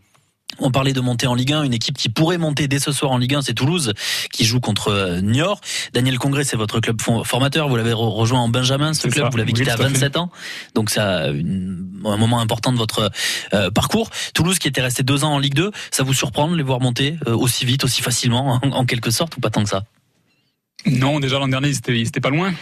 [0.60, 3.12] On parlait de monter en Ligue 1, une équipe qui pourrait monter dès ce soir
[3.12, 3.94] en Ligue 1, c'est Toulouse
[4.32, 5.60] qui joue contre euh, Niort.
[5.94, 9.30] Daniel Congrès, c'est votre club formateur, vous l'avez re- rejoint en Benjamin, ce club, ça.
[9.30, 9.94] vous l'avez Oui, quitté à tout à fait.
[9.94, 10.32] 27 ans,
[10.74, 13.12] donc ça un moment important de votre
[13.54, 14.10] euh, parcours.
[14.34, 16.80] Toulouse qui était resté deux ans en Ligue 2, ça vous surprend de les voir
[16.80, 19.84] monter euh, aussi vite, aussi facilement, en, en quelque sorte, ou pas tant que ça?
[20.88, 22.54] Non, déjà l'an dernier, étaient pas loin.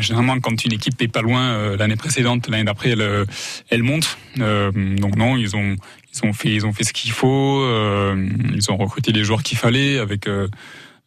[0.00, 3.26] Généralement, quand une équipe est pas loin euh, l'année précédente, l'année d'après, elle,
[3.70, 4.18] elle monte.
[4.38, 5.74] Euh, donc non, ils ont,
[6.14, 7.62] ils ont fait, ils ont fait ce qu'il faut.
[7.62, 10.26] euh, ils ont recruté les joueurs qu'il fallait avec.
[10.28, 10.48] euh,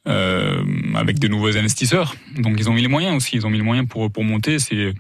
[0.08, 0.64] euh,
[0.94, 2.16] avec de nouveaux investisseurs.
[2.38, 4.60] Donc ils ont mis les moyens aussi, ils ont mis les moyens pour pour monter.
[4.60, 4.94] C'est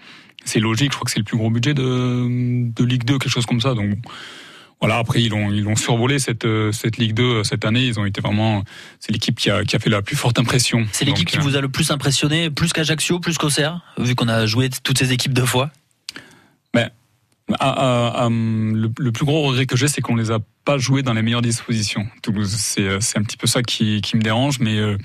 [0.45, 0.91] c'est logique.
[0.91, 2.25] Je crois que c'est le plus gros budget de
[2.73, 3.75] de Ligue 2, quelque chose comme ça.
[3.75, 3.91] Donc
[4.81, 4.97] voilà.
[4.97, 7.85] Après ils ont ils ont survolé cette euh, cette Ligue 2 cette année.
[7.85, 8.63] Ils ont été vraiment
[8.99, 10.87] c'est l'équipe qui a qui a fait la plus forte impression.
[10.91, 14.47] C'est l'équipe qui vous a le plus impressionné, plus qu'Ajaccio, plus qu'Auxerre, vu qu'on a
[14.47, 15.69] joué toutes ces équipes deux fois?
[17.53, 20.77] À- à- à, le, le plus gros regret que j'ai, c'est qu'on les a pas
[20.77, 22.07] joués dans les meilleures dispositions.
[22.27, 24.97] Euh, c'est un petit peu ça qui, me dérange, mais euh,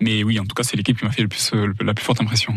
[0.00, 2.54] mais oui, en tout cas, c'est l'équipe qui m'a fait euh, la plus forte impression.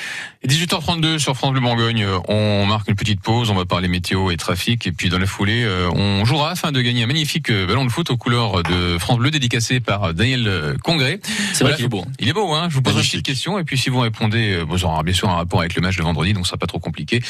[0.00, 0.30] Ouais.
[0.42, 3.88] Et 18h32 sur France Bleu Bourgogne, euh, on marque une petite pause, on va parler
[3.88, 7.06] météo et trafic, et puis dans la foulée, euh, on jouera afin de gagner un
[7.06, 11.20] magnifique euh, ballon de foot aux couleurs de France Bleu dédicacé par Daniel Congré.
[11.52, 12.06] C'est vrai qu'il est beau.
[12.18, 14.64] Il est beau, hein Je vous pose une petite question, et puis si vous répondez,
[14.78, 16.66] ça aura bien sûr un rapport avec le match de vendredi, donc ça sera pas
[16.66, 17.22] trop compliqué.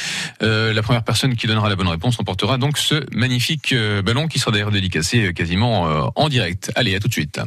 [0.43, 4.39] Euh, la première personne qui donnera la bonne réponse emportera donc ce magnifique ballon qui
[4.39, 6.71] sera d'ailleurs dédicacé quasiment en direct.
[6.77, 7.41] Allez, à tout de suite.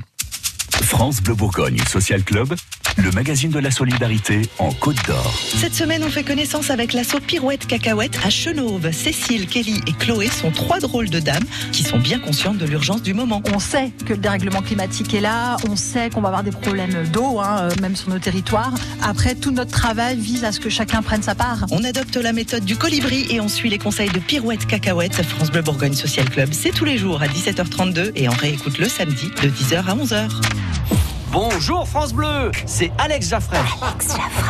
[0.82, 2.56] France Bleu Bourgogne Social Club,
[2.98, 5.34] le magazine de la solidarité en Côte d'Or.
[5.38, 8.92] Cette semaine, on fait connaissance avec l'assaut Pirouette Cacahuète à Chenauve.
[8.92, 13.02] Cécile, Kelly et Chloé sont trois drôles de dames qui sont bien conscientes de l'urgence
[13.02, 13.42] du moment.
[13.54, 17.08] On sait que le dérèglement climatique est là, on sait qu'on va avoir des problèmes
[17.12, 18.74] d'eau, hein, euh, même sur nos territoires.
[19.02, 21.66] Après, tout notre travail vise à ce que chacun prenne sa part.
[21.72, 25.22] On adopte la méthode du colibri et on suit les conseils de Pirouette Cacahuète.
[25.24, 28.88] France Bleu Bourgogne Social Club, c'est tous les jours à 17h32 et on réécoute le
[28.88, 31.13] samedi de 10h à 11h.
[31.34, 33.60] Bonjour France Bleu, c'est Alex Jaffray.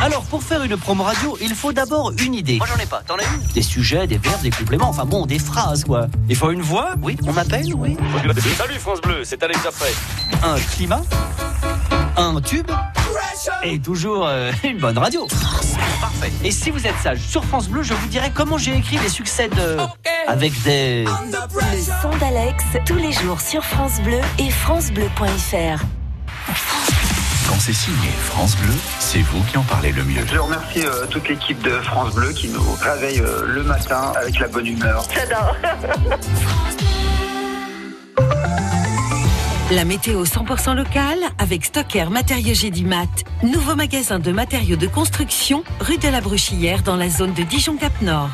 [0.02, 2.58] Alors pour faire une promo radio, il faut d'abord une idée.
[2.58, 5.24] Moi j'en ai pas, t'en as une Des sujets, des verbes, des compléments, enfin bon,
[5.24, 6.08] des phrases quoi.
[6.28, 7.96] Il faut une voix Oui, on m'appelle Oui.
[8.58, 9.94] Salut France Bleu, c'est Alex Jaffray.
[10.42, 11.00] Un climat
[12.18, 12.70] Un tube
[13.62, 15.26] Et toujours euh, une bonne radio.
[16.02, 16.30] Parfait.
[16.44, 19.08] Et si vous êtes sage, sur France Bleu, je vous dirai comment j'ai écrit les
[19.08, 19.78] succès de...
[20.26, 21.04] Avec des...
[21.04, 25.82] Le son d'Alex, tous les jours sur France Bleu et FranceBleu.fr.
[27.46, 30.24] Quand c'est signé France Bleu, c'est vous qui en parlez le mieux.
[30.26, 34.38] Je remercie euh, toute l'équipe de France Bleu qui nous réveille euh, le matin avec
[34.38, 35.04] la bonne humeur.
[35.14, 35.54] J'adore.
[39.70, 43.06] La météo 100% locale avec Stocker Matériaux Gédimat.
[43.42, 48.00] Nouveau magasin de matériaux de construction, rue de la Bruchillère dans la zone de Dijon-Cap
[48.02, 48.30] Nord.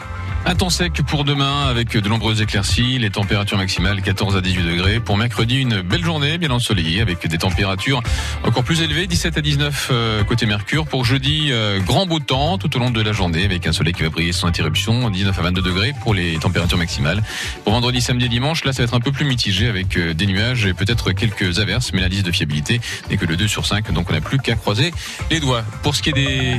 [0.46, 4.62] Un temps sec pour demain avec de nombreuses éclaircies, les températures maximales 14 à 18
[4.62, 5.00] degrés.
[5.00, 8.02] Pour mercredi, une belle journée bien ensoleillée avec des températures
[8.42, 10.86] encore plus élevées, 17 à 19 euh, côté Mercure.
[10.86, 13.92] Pour jeudi, euh, grand beau temps tout au long de la journée avec un soleil
[13.92, 17.22] qui va briller sans interruption, 19 à 22 degrés pour les températures maximales.
[17.64, 20.14] Pour vendredi, samedi et dimanche, là ça va être un peu plus mitigé avec euh,
[20.14, 23.66] des nuages et peut-être quelques averses, mais l'indice de fiabilité n'est que de 2 sur
[23.66, 24.92] 5, donc on n'a plus qu'à croiser
[25.30, 25.64] les doigts.
[25.82, 26.56] Pour ce qui est des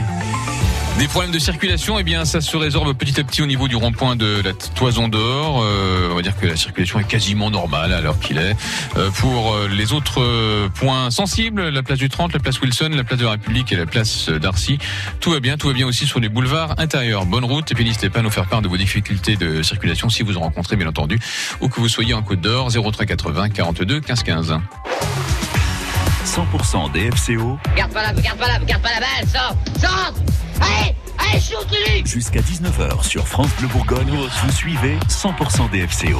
[0.99, 3.70] des problèmes de circulation, eh bien, ça se résorbe petit à petit au niveau du
[3.75, 5.63] rond-point de la Toison d'Or.
[5.63, 8.55] Euh, on va dire que la circulation est quasiment normale à l'heure qu'il est.
[8.97, 10.21] Euh, pour euh, les autres
[10.75, 13.75] points sensibles, la place du 30, la place Wilson, la place de la République et
[13.75, 14.77] la place d'Arcy,
[15.19, 15.57] tout va bien.
[15.57, 17.25] Tout va bien aussi sur les boulevards intérieurs.
[17.25, 20.09] Bonne route et puis n'hésitez pas à nous faire part de vos difficultés de circulation
[20.09, 21.19] si vous en rencontrez, bien entendu,
[21.59, 24.59] ou que vous soyez en Côte d'Or, 0380 42 15 15.
[26.25, 30.13] 100% DFCO Garde pas la, garde pas la, garde pas la balle, sors, sors
[30.61, 31.67] Allez, allez, shoot,
[32.05, 34.11] jusqu'à 19h sur France Bleu Bourgogne.
[34.43, 36.19] Vous suivez 100% DFCO.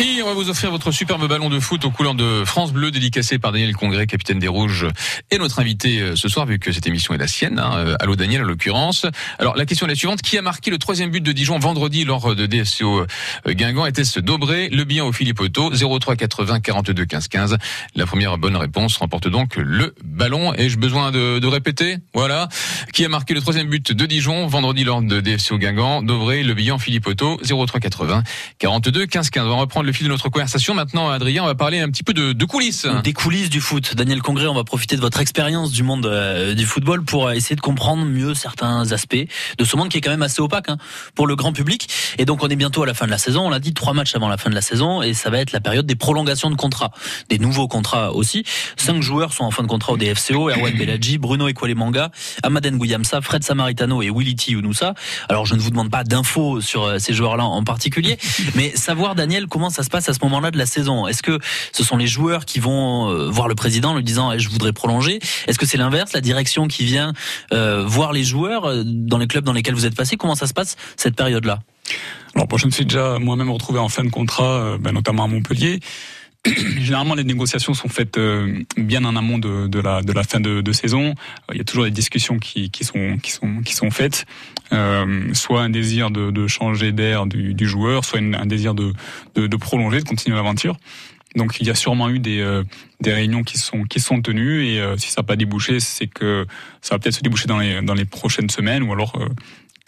[0.00, 2.92] Et on va vous offrir votre superbe ballon de foot aux couleurs de France Bleu,
[2.92, 4.86] dédicacé par Daniel Congrès, capitaine des Rouges,
[5.32, 7.58] et notre invité euh, ce soir, vu que cette émission est la sienne.
[7.58, 9.06] Hein, euh, allô Daniel, en l'occurrence.
[9.40, 12.04] Alors la question est la suivante qui a marqué le troisième but de Dijon vendredi
[12.04, 13.86] lors de DFCO euh, Guingamp?
[13.86, 17.58] Était-ce Dobré, Le Bien au Philippe Otto, 03 80 42 15 15.
[17.96, 20.54] La première bonne réponse remporte donc le ballon.
[20.54, 21.96] Ai-je besoin de, de répéter?
[22.14, 22.48] Voilà.
[22.92, 26.02] Qui a marqué le troisième but de Dijon vendredi lors de DFCO Guingamp?
[26.02, 28.22] Dobré, Le Bihan, Philippe Otto, 03 80
[28.60, 29.46] 42 15 15.
[29.46, 30.74] On va reprendre le fil de notre conversation.
[30.74, 32.86] Maintenant, Adrien, on va parler un petit peu de, de coulisses.
[33.02, 33.94] Des coulisses du foot.
[33.94, 37.56] Daniel Congré, on va profiter de votre expérience du monde euh, du football pour essayer
[37.56, 40.76] de comprendre mieux certains aspects de ce monde qui est quand même assez opaque hein,
[41.14, 41.88] pour le grand public.
[42.18, 43.46] Et donc on est bientôt à la fin de la saison.
[43.46, 45.52] On l'a dit, trois matchs avant la fin de la saison et ça va être
[45.52, 46.90] la période des prolongations de contrats,
[47.30, 48.44] des nouveaux contrats aussi.
[48.76, 52.10] Cinq joueurs sont en fin de contrat au DFCO Erwan Beladji, Bruno Ekwalemanga,
[52.42, 54.92] Amaden Gouyamsa, Fred Samaritano et Willity Younoussa.
[55.30, 58.18] Alors je ne vous demande pas d'infos sur euh, ces joueurs-là en particulier,
[58.54, 61.06] mais savoir Daniel comment ça se passe à ce moment-là de la saison.
[61.06, 61.38] Est-ce que
[61.72, 64.48] ce sont les joueurs qui vont euh, voir le président en lui disant eh, je
[64.48, 67.12] voudrais prolonger Est-ce que c'est l'inverse, la direction qui vient
[67.52, 70.46] euh, voir les joueurs euh, dans les clubs dans lesquels vous êtes passé Comment ça
[70.46, 71.60] se passe cette période-là?
[72.34, 75.80] Alors, je me suis déjà moi-même retrouvé en fin de contrat, ben, notamment à Montpellier.
[76.78, 78.18] Généralement, les négociations sont faites
[78.76, 81.14] bien en amont de, la, fin de, saison.
[81.50, 84.26] Il y a toujours des discussions qui sont faites.
[84.72, 88.92] Euh, soit un désir de, de changer d'air du, du joueur, soit un désir de,
[89.34, 90.76] de, de prolonger, de continuer l'aventure.
[91.36, 92.64] Donc il y a sûrement eu des, euh,
[93.00, 96.06] des réunions qui sont, qui sont tenues et euh, si ça n'a pas débouché, c'est
[96.06, 96.46] que
[96.80, 99.28] ça va peut-être se déboucher dans les, dans les prochaines semaines ou alors euh,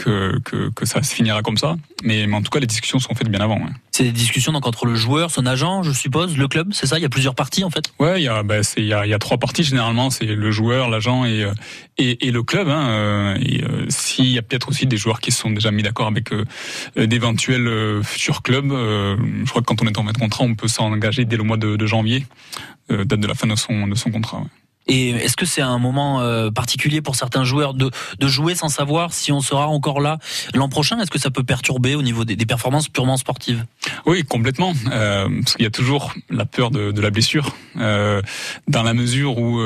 [0.03, 1.77] que, que, que ça se finira comme ça.
[2.03, 3.59] Mais, mais en tout cas, les discussions sont faites bien avant.
[3.59, 3.73] ouais.
[3.93, 6.99] C'est des discussions donc entre le joueur, son agent, je suppose, le club, c'est ça?
[6.99, 7.93] Il y a plusieurs parties en fait?
[7.99, 10.09] Ouais, il y a, bah, c'est, il y a, il y a trois parties généralement.
[10.11, 11.53] C'est le joueur, l'agent et, euh,
[11.99, 12.69] et, et le club.
[12.69, 15.71] Hein, euh, et euh, s'il y a peut-être aussi des joueurs qui se sont déjà
[15.71, 16.45] mis d'accord avec euh,
[16.97, 20.55] d'éventuels euh, futurs clubs, je crois que quand on est en fin de contrat, on
[20.55, 22.27] peut s'engager dès le mois de, de janvier,
[22.89, 24.39] date de la fin de son, de son contrat.
[24.39, 24.47] ouais.
[24.91, 27.91] Et est-ce que c'est un moment euh, particulier pour certains joueurs de,
[28.23, 30.19] jouer sans savoir si on sera encore là
[30.53, 30.99] l'an prochain?
[30.99, 33.65] Est-ce que ça peut perturber au niveau des, performances purement sportives?
[34.05, 34.73] Oui, complètement.
[34.91, 38.21] Euh, parce qu'il y a toujours la peur de, la blessure, euh,
[38.67, 39.61] dans la mesure où,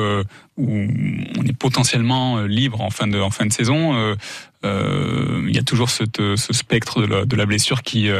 [0.57, 4.15] on est potentiellement libre en fin de, saison.
[4.63, 6.05] il y a toujours ce
[6.53, 8.11] spectre de la, blessure qui,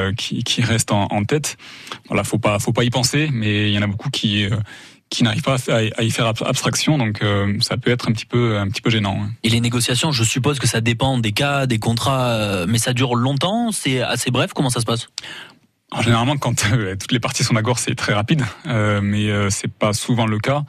[0.59, 1.57] reste en, tête.
[2.07, 4.47] Voilà, faut pas, faut pas y penser, mais il y en a beaucoup qui,
[5.09, 8.25] qui n'arrivent pas à, y faire ab- abstraction, donc euh, ça peut être un petit
[8.25, 9.19] peu, un petit peu gênant.
[9.21, 9.29] hein.
[9.43, 12.93] Et les négociations, je suppose que ça dépend des cas, des contrats, euh, mais ça
[12.93, 15.07] dure longtemps, c'est assez bref, comment ça se passe?
[15.91, 19.49] Alors, généralement, quand euh, toutes les parties sont d'accord, c'est très rapide, euh, mais euh,
[19.51, 20.63] c'est pas souvent le cas.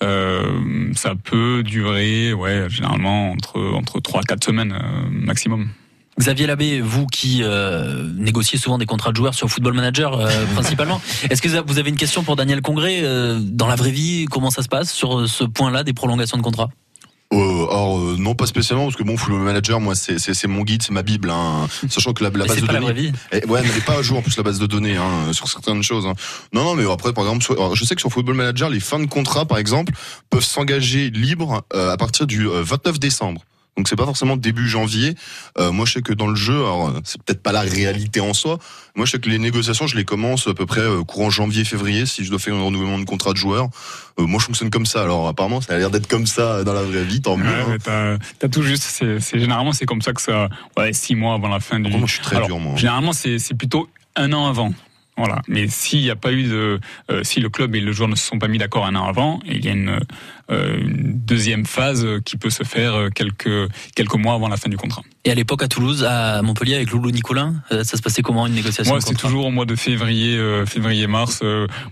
[0.00, 4.76] Ça peut durer, ouais, généralement entre entre trois quatre semaines
[5.10, 5.68] maximum.
[6.18, 10.28] Xavier Labbé, vous qui euh, négociez souvent des contrats de joueurs sur Football Manager euh,
[10.54, 14.24] principalement, est-ce que vous avez une question pour Daniel Congré euh, Dans la vraie vie,
[14.30, 16.70] comment ça se passe sur ce point-là des prolongations de contrats
[17.32, 20.46] Euh, alors euh, non pas spécialement parce que bon Football Manager moi c'est c'est c'est
[20.46, 22.84] mon guide c'est ma bible hein, sachant que la, la base c'est de la données
[22.92, 23.12] vraie vie.
[23.32, 25.32] Eh, ouais mais elle est pas à jour en plus la base de données hein,
[25.32, 26.14] sur certaines choses hein.
[26.52, 29.00] non non mais après par exemple sur- je sais que sur Football Manager les fins
[29.00, 29.92] de contrat par exemple
[30.30, 33.42] peuvent s'engager libres euh, à partir du euh, 29 décembre
[33.76, 35.14] donc c'est pas forcément début janvier.
[35.58, 38.32] Euh, moi je sais que dans le jeu, alors c'est peut-être pas la réalité en
[38.32, 38.58] soi.
[38.94, 42.06] Moi je sais que les négociations, je les commence à peu près euh, courant janvier-février
[42.06, 43.68] si je dois faire un renouvellement de contrat de joueur.
[44.18, 45.02] Euh, moi je fonctionne comme ça.
[45.02, 47.44] Alors apparemment ça a l'air d'être comme ça dans la vraie vie, tant mieux.
[47.44, 48.18] Ouais, hein.
[48.38, 48.82] t'as, tout juste.
[48.84, 50.48] C'est, généralement c'est comme ça que ça.
[50.76, 51.90] Ouais, six mois avant la fin du.
[51.90, 52.76] moi, je suis très Alors, dur, moi.
[52.76, 54.72] Généralement c'est c'est plutôt un an avant.
[55.16, 55.40] Voilà.
[55.48, 56.78] Mais s'il n'y a pas eu de,
[57.10, 59.06] euh, si le club et le joueur ne se sont pas mis d'accord un an
[59.06, 60.00] avant, il y a une,
[60.50, 64.68] euh, une deuxième phase qui peut se faire euh, quelques quelques mois avant la fin
[64.68, 65.02] du contrat.
[65.24, 68.54] Et à l'époque à Toulouse, à Montpellier avec Loulou Nicolin, ça se passait comment une
[68.54, 71.42] négociation Moi, c'est toujours au mois de février, euh, février-mars.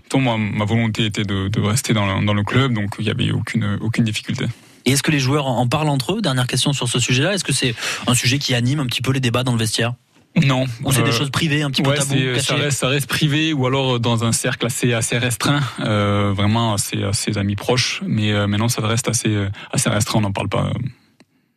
[0.03, 3.05] Pourtant, moi, ma volonté était de, de rester dans le, dans le club, donc il
[3.05, 4.45] n'y avait aucune aucune difficulté.
[4.85, 6.21] Et est-ce que les joueurs en parlent entre eux?
[6.21, 7.33] Dernière question sur ce sujet-là.
[7.33, 7.73] Est-ce que c'est
[8.05, 9.95] un sujet qui anime un petit peu les débats dans le vestiaire?
[10.43, 10.65] Non.
[10.83, 12.87] Ou c'est des Euh, choses privées, un petit peu ouais, tabou, c'est- ça, reste, ça
[12.89, 17.55] reste privé ou alors dans un cercle assez, assez restreint, euh, vraiment assez, assez amis
[17.55, 18.01] proches.
[18.05, 20.71] Mais euh, maintenant, ça reste assez, euh, assez restreint, on n'en parle pas.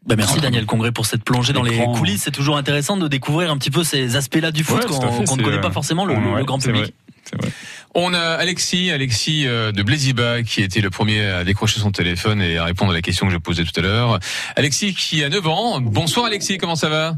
[0.07, 2.23] Bah, merci Daniel Congré pour cette plongée dans les coulisses.
[2.23, 5.43] C'est toujours intéressant de découvrir un petit peu ces aspects-là du foot Ouais, qu'on ne
[5.43, 6.83] connaît euh, pas forcément le, ouais, le grand public.
[6.85, 6.93] vrai,
[7.25, 7.51] c'est vrai.
[7.95, 12.41] On a Alexis, Alexis euh, de Blaisiba qui était le premier à décrocher son téléphone
[12.41, 14.19] et à répondre à la question que je posais tout à l'heure.
[14.57, 15.81] Alexis qui a 9 ans.
[15.81, 17.17] Bonsoir Alexis, comment ça va Ça va?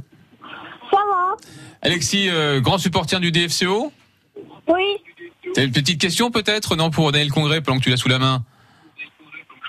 [1.82, 3.92] Alexis, euh, grand supporter du DFCO
[4.68, 4.84] Oui.
[5.54, 8.18] T'as une petite question peut-être Non pour Daniel Congrès pendant que tu l'as sous la
[8.18, 8.44] main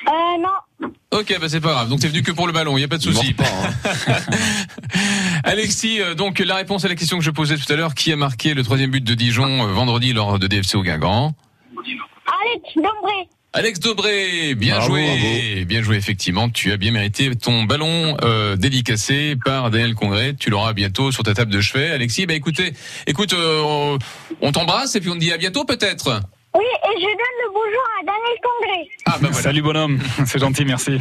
[0.08, 0.90] Euh, non.
[1.12, 1.90] Ok, bah c'est pas grave.
[1.90, 3.36] Donc t'es venu que pour le ballon, il y a pas de souci.
[3.40, 4.14] hein.
[5.44, 8.12] Alexis, euh, donc la réponse à la question que je posais tout à l'heure, qui
[8.12, 11.34] a marqué le troisième but de Dijon euh, vendredi lors de DFCO Guingamp?
[11.78, 13.28] Alex Dombré.
[13.54, 16.50] Alex Dobré, bien Bravo, joué, bien joué effectivement.
[16.50, 20.36] Tu as bien mérité ton ballon euh, dédicacé par Daniel Congrès.
[20.40, 21.92] Tu l'auras bientôt sur ta table de chevet.
[21.92, 22.72] Alexis, bah écoutez,
[23.08, 23.98] écoute, euh,
[24.42, 26.22] on- t'embrasse et puis on te dit à bientôt peut-être.
[26.56, 28.90] Oui, et je donne le bonjour à Daniel Congré.
[29.06, 29.34] Ah bah voilà.
[29.34, 31.00] Salut bonhomme, c'est gentil, merci.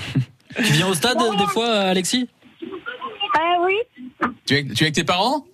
[0.57, 2.29] Tu viens au stade euh, des fois, Alexis?
[2.65, 4.29] Euh, oui.
[4.47, 5.47] Tu es, tu es avec tes parents?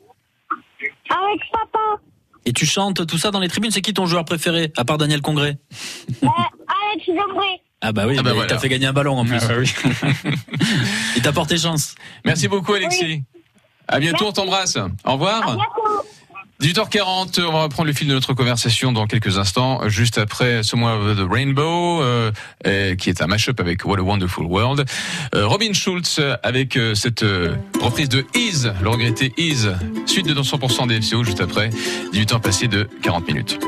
[1.10, 2.00] Avec papa.
[2.46, 3.70] Et tu chantes tout ça dans les tribunes.
[3.72, 5.56] C'est qui ton joueur préféré, à part Daniel Congré
[7.82, 8.48] Ah bah oui, Ah bah bah, voilà.
[8.48, 9.38] t'as fait gagner un ballon en plus.
[9.40, 9.72] Ah bah oui.
[11.16, 11.94] Il t'a porté chance.
[12.24, 13.22] Merci beaucoup, Alexis.
[13.88, 14.76] À bientôt, on t'embrasse.
[15.04, 15.56] Au revoir.
[16.62, 20.94] 18h40, on va reprendre le fil de notre conversation dans quelques instants, juste après Somewhere
[20.96, 22.32] Over the Rainbow, euh,
[22.66, 24.86] euh, qui est un mashup avec What a Wonderful World.
[25.34, 29.66] Euh, Robin Schulz avec euh, cette euh, reprise de Is, le regretté Is,
[30.06, 31.68] suite de dans 100% des FCO juste après,
[32.14, 33.58] 18 ans passés de 40 minutes.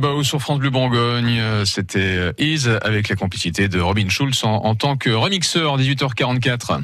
[0.00, 4.44] Rainbow sur France Bleu Bourgogne, euh, c'était euh, Is avec la complicité de Robin Schulz
[4.44, 6.80] en, en tant que remixeur 18h44.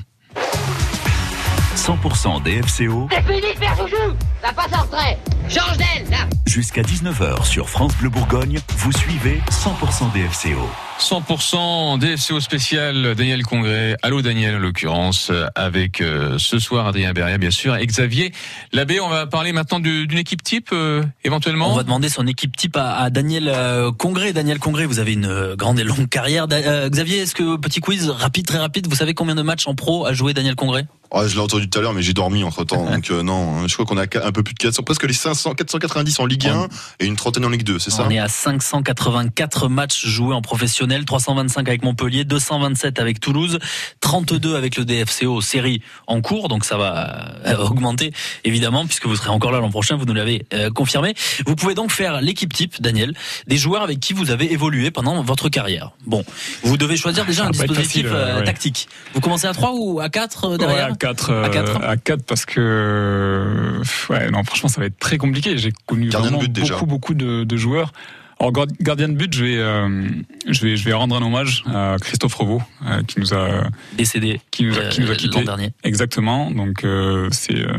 [1.77, 5.19] 100% DFCO C'est fini de faire joujou Ça passe en retrait
[5.49, 8.61] Change d'aile, là jusqu'à 19h sur France Bleu Bourgogne.
[8.79, 10.67] Vous suivez 100% DFCO.
[10.99, 13.97] 100% DFCO spécial Daniel Congrès.
[14.03, 18.33] Allô Daniel en l'occurrence euh, avec euh, ce soir Adrien Beria bien sûr et Xavier
[18.73, 19.01] Labbé.
[19.01, 21.73] On va parler maintenant du- d'une équipe type euh, éventuellement.
[21.73, 24.33] On va demander son équipe type à, à Daniel euh, Congré.
[24.33, 26.49] Daniel Congré, vous avez une grande et longue carrière.
[26.49, 29.67] Da- euh, Xavier, est-ce que petit quiz rapide, très rapide, vous savez combien de matchs
[29.67, 32.13] en pro a joué Daniel Congré Ah, je l'ai entendu tout à l'heure, mais j'ai
[32.13, 32.85] dormi entre temps.
[32.91, 33.67] donc euh, non, hein.
[33.67, 36.49] je crois qu'on a un peu plus de 400, presque les 500, 490 en Ligue
[36.49, 36.69] 1
[37.01, 38.05] et une trentaine en Ligue 2, c'est ça?
[38.07, 43.59] On est à 584 matchs joués en professionnel, 325 avec Montpellier, 227 avec Toulouse,
[44.01, 48.13] 32 avec le DFCO série en cours, donc ça va euh, augmenter
[48.45, 51.15] évidemment puisque vous serez encore là l'an prochain, vous nous l'avez euh, confirmé.
[51.47, 53.15] Vous pouvez donc faire l'équipe type, Daniel,
[53.47, 55.93] des joueurs avec qui vous avez évolué pendant votre carrière.
[56.07, 56.25] Bon,
[56.63, 58.45] vous devez choisir déjà Ça un dispositif facile, euh, ouais.
[58.45, 58.89] tactique.
[59.15, 60.96] Vous commencez à 3 ou à 4 Ouais, derrière?
[60.97, 65.19] 4 À quatre à 4 parce que euh, ouais non franchement ça va être très
[65.19, 65.59] compliqué.
[65.59, 66.75] J'ai connu Gardien de vraiment déjà.
[66.75, 67.93] beaucoup beaucoup de, de joueurs.
[68.39, 70.09] Alors gard- gardien de but je vais euh,
[70.49, 74.41] je vais je vais rendre un hommage à Christophe Revaux euh, qui nous a décédé
[74.51, 75.71] qui nous a, qui nous a euh, quitté l'an dernier.
[75.85, 76.51] exactement.
[76.51, 77.73] Donc euh, c'est euh,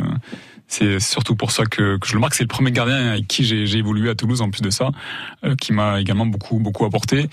[0.67, 2.35] c'est surtout pour ça que, que je le marque.
[2.35, 4.91] C'est le premier gardien avec qui j'ai j'ai évolué à Toulouse en plus de ça,
[5.43, 7.29] euh, qui m'a également beaucoup beaucoup apporté.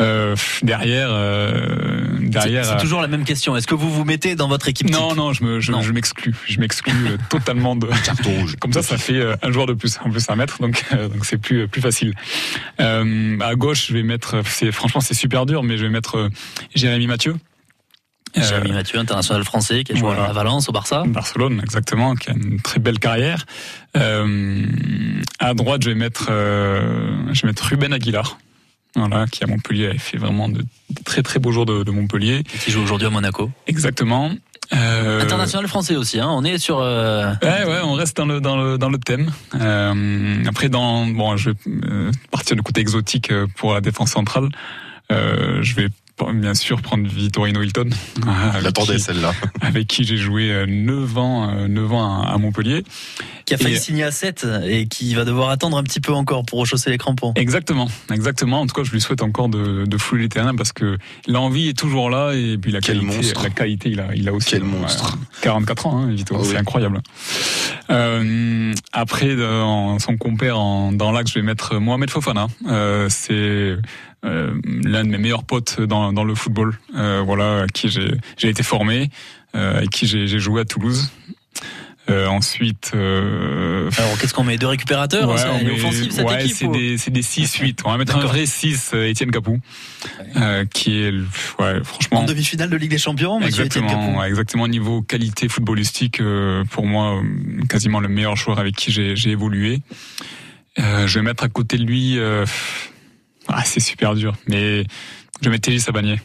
[0.00, 2.64] Euh, derrière, euh, derrière.
[2.64, 3.56] C'est euh, toujours la même question.
[3.56, 6.34] Est-ce que vous vous mettez dans votre équipe non, non, je me, je, je m'exclus.
[6.46, 7.88] Je m'exclus euh, totalement de.
[8.04, 8.56] Carton rouge.
[8.60, 11.08] Comme ça, ça fait euh, un joueur de plus, en plus à mettre, donc euh,
[11.08, 12.14] donc c'est plus plus facile.
[12.80, 14.42] Euh, à gauche, je vais mettre.
[14.46, 16.28] C'est franchement, c'est super dur, mais je vais mettre euh,
[16.74, 17.36] Jérémy Mathieu.
[18.36, 20.24] Euh, Jérémy Mathieu, international français, qui a joué voilà.
[20.24, 21.02] à Valence, au Barça.
[21.06, 23.44] Barcelone, exactement, qui a une très belle carrière.
[23.96, 24.64] Euh,
[25.38, 28.38] à droite, je vais mettre, euh, je vais mettre Ruben Aguilar.
[28.94, 31.90] Voilà, qui à Montpellier a fait vraiment de, de très très beaux jours de, de
[31.90, 32.42] Montpellier.
[32.44, 33.50] Qui joue aujourd'hui à Monaco.
[33.66, 34.30] Exactement.
[34.74, 36.28] Euh, International français aussi, hein.
[36.30, 36.78] on est sur.
[36.78, 39.30] euh, Ouais, ouais, on reste dans le dans le dans le thème.
[39.58, 44.10] Euh, après, dans bon, je vais euh, partir du côté exotique euh, pour la défense
[44.12, 44.48] centrale.
[45.10, 45.88] Euh, je vais
[46.34, 47.88] bien sûr prendre Vittorino Hilton.
[48.62, 49.32] J'attendais celle-là.
[49.60, 52.84] Avec qui j'ai joué euh, 9 ans, euh, 9 ans à, Montpellier.
[53.44, 56.12] qui a failli Et- signer à 7 et qui va devoir attendre un petit peu
[56.12, 57.32] encore pour rechausser les crampons.
[57.36, 58.60] Exactement, exactement.
[58.60, 60.96] En tout cas, je lui souhaite encore de, de fouler les terrains parce que
[61.26, 63.42] l'envie est toujours là et puis la Quel qualité, monstre.
[63.42, 64.50] la qualité, il a, il a aussi.
[64.50, 65.18] Quel euh, monstre.
[65.42, 66.56] 44 ans, hein, Vito, Ah c'est oui.
[66.56, 67.00] incroyable.
[67.90, 72.46] Euh, après, dans son compère en, dans l'axe, je vais mettre Mohamed Fofana.
[72.68, 73.80] Euh, c'est euh,
[74.22, 76.78] l'un de mes meilleurs potes dans, dans le football.
[76.96, 79.10] Euh, voilà, à qui j'ai été formé,
[79.54, 81.10] euh, avec qui j'ai joué à Toulouse.
[82.10, 86.10] Euh, ensuite, euh, Alors qu'est-ce qu'on met Deux récupérateurs Ouais, hein, on C'est met- offensif
[86.10, 87.78] cette ouais, équipe c'est ou- des, des 6-8.
[87.84, 89.60] On va mettre un vrai 6, euh, Étienne Capou,
[90.36, 91.12] euh, qui est,
[91.60, 92.20] ouais, franchement.
[92.20, 94.18] En demi-finale de Ligue des Champions, Exactement, Capou.
[94.18, 94.66] ouais, exactement.
[94.66, 99.30] Niveau qualité footballistique, euh, pour moi, euh, quasiment le meilleur joueur avec qui j'ai j'ai
[99.30, 99.78] évolué.
[100.80, 102.44] Euh, je vais mettre à côté de lui, euh,
[103.52, 104.84] ah, c'est super dur, mais
[105.40, 106.20] je vais mettre Télis Sabanier.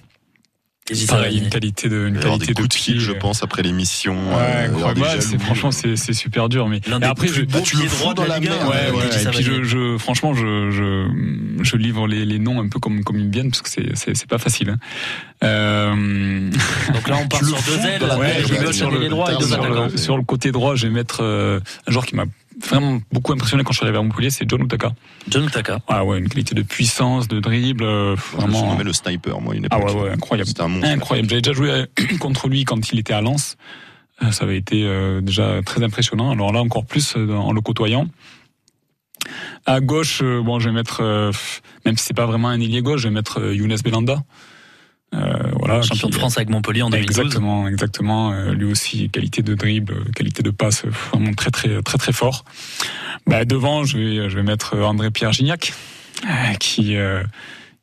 [0.85, 3.43] Télis Pareil, une qualité de, Il une qualité de de fil, pied, je euh, pense,
[3.43, 4.13] après l'émission.
[4.29, 7.89] Ouais, euh, c'est franchement c'est c'est super dur mais et après je beaux tu le
[7.89, 8.69] fous dans la la 1, merde.
[8.69, 9.63] Ouais, ouais, et puis je, Sabanier.
[9.63, 11.07] je, franchement, je, je,
[11.61, 13.95] je livre les, les noms un peu comme, comme ils me viennent, parce que c'est,
[13.95, 14.69] c'est, c'est pas facile.
[14.69, 14.77] hein.
[15.43, 16.49] Euh...
[16.93, 20.75] Donc là on part sur deux ailes, Ouais, je vais le, sur le côté droit,
[20.75, 22.23] je vais mettre euh, un joueur qui m'a
[22.65, 24.93] vraiment beaucoup impressionné quand je suis arrivé à Montpellier, c'est John Utaka.
[25.29, 25.79] John Utaka.
[25.87, 28.57] Ah ouais, une qualité de puissance, de dribble, euh, Je me vraiment.
[28.59, 30.47] surnommais le sniper, moi, une Ah ouais, ouais, incroyable.
[30.47, 30.87] C'était un monstre.
[30.89, 31.29] Incroyable.
[31.29, 31.85] J'avais déjà joué euh,
[32.19, 33.57] contre lui quand il était à Lens.
[34.23, 36.31] Euh, Ça avait été euh, déjà très impressionnant.
[36.31, 38.07] Alors là, encore plus en le côtoyant.
[39.65, 41.31] À gauche, bon, je vais mettre, euh,
[41.85, 44.23] même si c'est pas vraiment un ailier gauche, je vais mettre Younes Belanda.
[45.15, 47.17] Euh, voilà, Champion qui- de France avec Montpellier en 2012.
[47.17, 48.31] Exactement, exactement.
[48.33, 51.97] Euh, lui aussi, qualité de dribble, euh, qualité de passe, euh, vraiment très très très
[51.97, 52.43] très fort.
[53.25, 55.73] Bah, devant, je vais je vais mettre euh, André Pierre Gignac,
[56.25, 57.23] euh, qui euh,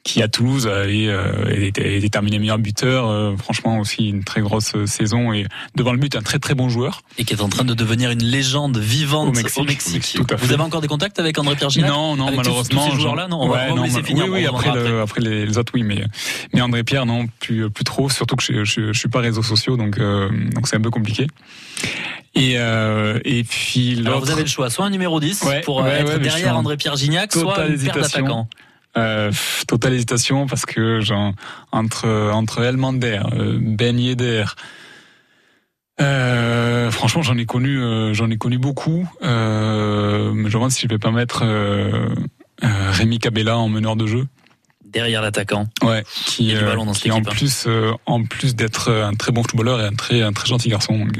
[0.04, 3.08] qui à Toulouse a été, euh, était déterminé meilleur buteur.
[3.08, 5.46] euh, franchement aussi une très grosse euh, saison et
[5.76, 7.00] devant le but un très très bon joueur.
[7.18, 9.66] Et qui est en train de devenir une légende vivante Au au Mexique.
[9.66, 9.94] Mexique.
[9.94, 12.26] Au Mexique, tout à Vous avez encore des contacts avec André Pierre Gignac Non, non,
[12.26, 12.84] Avec malheureusement.
[12.86, 14.24] Tous ces joueurs-là, non, on Ouais, on va non, laisser finir.
[14.26, 16.04] Oui, oui, après, le- après les, les autres, oui, mais,
[16.52, 19.42] mais André Pierre, non, plus, plus trop, surtout que je, je, je suis pas réseaux
[19.42, 21.26] sociaux, donc, euh, donc c'est un peu compliqué.
[22.34, 25.80] Et, euh, et puis Alors vous avez le choix, soit un numéro 10 Ouais, pour
[25.80, 28.48] euh, ouais, être ouais, derrière André Pierre Gignac, soit une paire d'attaquants.
[28.96, 29.32] Euh,
[29.66, 31.32] totale hésitation parce que genre,
[31.72, 34.44] entre entre Elmander, euh, Ben Yedder,
[36.00, 39.08] euh, franchement j'en ai connu euh, j'en ai connu beaucoup.
[39.24, 41.44] Euh, je me demande si je vais pas mettre
[42.62, 44.28] Rémi Cabella en meneur de jeu.
[44.84, 45.66] Derrière l'attaquant.
[45.82, 47.34] Ouais, Il qui, y a du ballon dans qui cette en équipe, hein.
[47.34, 47.68] plus
[48.06, 50.96] en plus d'être un très bon footballeur et un très un très gentil garçon.
[50.96, 51.18] Donc,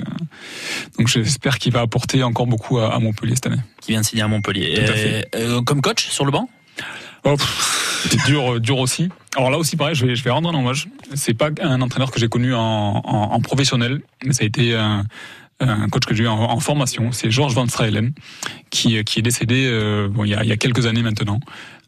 [0.97, 3.63] donc j'espère qu'il va apporter encore beaucoup à, à Montpellier cette année.
[3.81, 4.75] Qui vient de signer à Montpellier.
[4.75, 5.29] Tout à fait.
[5.67, 6.49] comme coach sur le banc?
[7.25, 9.09] Oh, pff, dur, dur aussi.
[9.37, 10.89] Alors là aussi, pareil, je vais, je vais rendre un hommage.
[11.15, 14.75] C'est pas un entraîneur que j'ai connu en, en, en professionnel, mais ça a été
[14.75, 15.05] un,
[15.61, 17.13] un coach que j'ai eu en, formation.
[17.13, 18.13] C'est Georges Van Straelen,
[18.71, 21.41] qui, qui est décédé euh, bon, il, y a, il y a quelques années maintenant,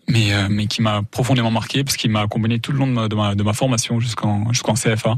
[0.08, 2.92] mais, euh, mais qui m'a profondément marqué, parce qu'il m'a accompagné tout le long de
[2.92, 5.16] ma, de ma, de ma formation jusqu'en jusqu'en CFA.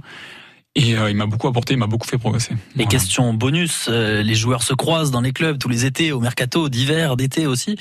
[0.79, 2.53] Et euh, il m'a beaucoup apporté, il m'a beaucoup fait progresser.
[2.79, 6.20] Et question bonus, euh, les joueurs se croisent dans les clubs tous les étés, au
[6.20, 7.76] mercato, d'hiver, d'été aussi.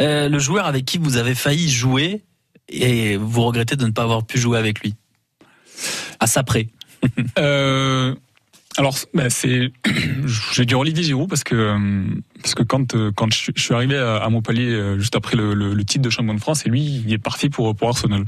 [0.00, 2.24] Euh, le joueur avec qui vous avez failli jouer
[2.68, 4.96] et vous regrettez de ne pas avoir pu jouer avec lui?
[6.18, 6.66] À ça près.
[8.76, 9.72] Alors, bah, c'est,
[10.52, 11.76] j'ai dit Olivier Giroud parce que
[12.42, 16.02] parce que quand quand je suis- arrivé à, Montpellier juste après le, le- le titre
[16.02, 18.24] de champion de France, et lui, il est parti pour pour Arsenal.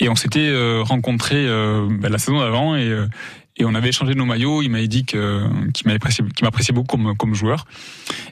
[0.00, 0.52] Et on s'était
[0.82, 2.92] rencontrés euh, bah, la saison d'avant et
[3.56, 4.62] et on avait échangé nos maillots.
[4.62, 7.66] Il m'avait dit que qu'il m'appréciait m'appréciait beaucoup comme comme joueur.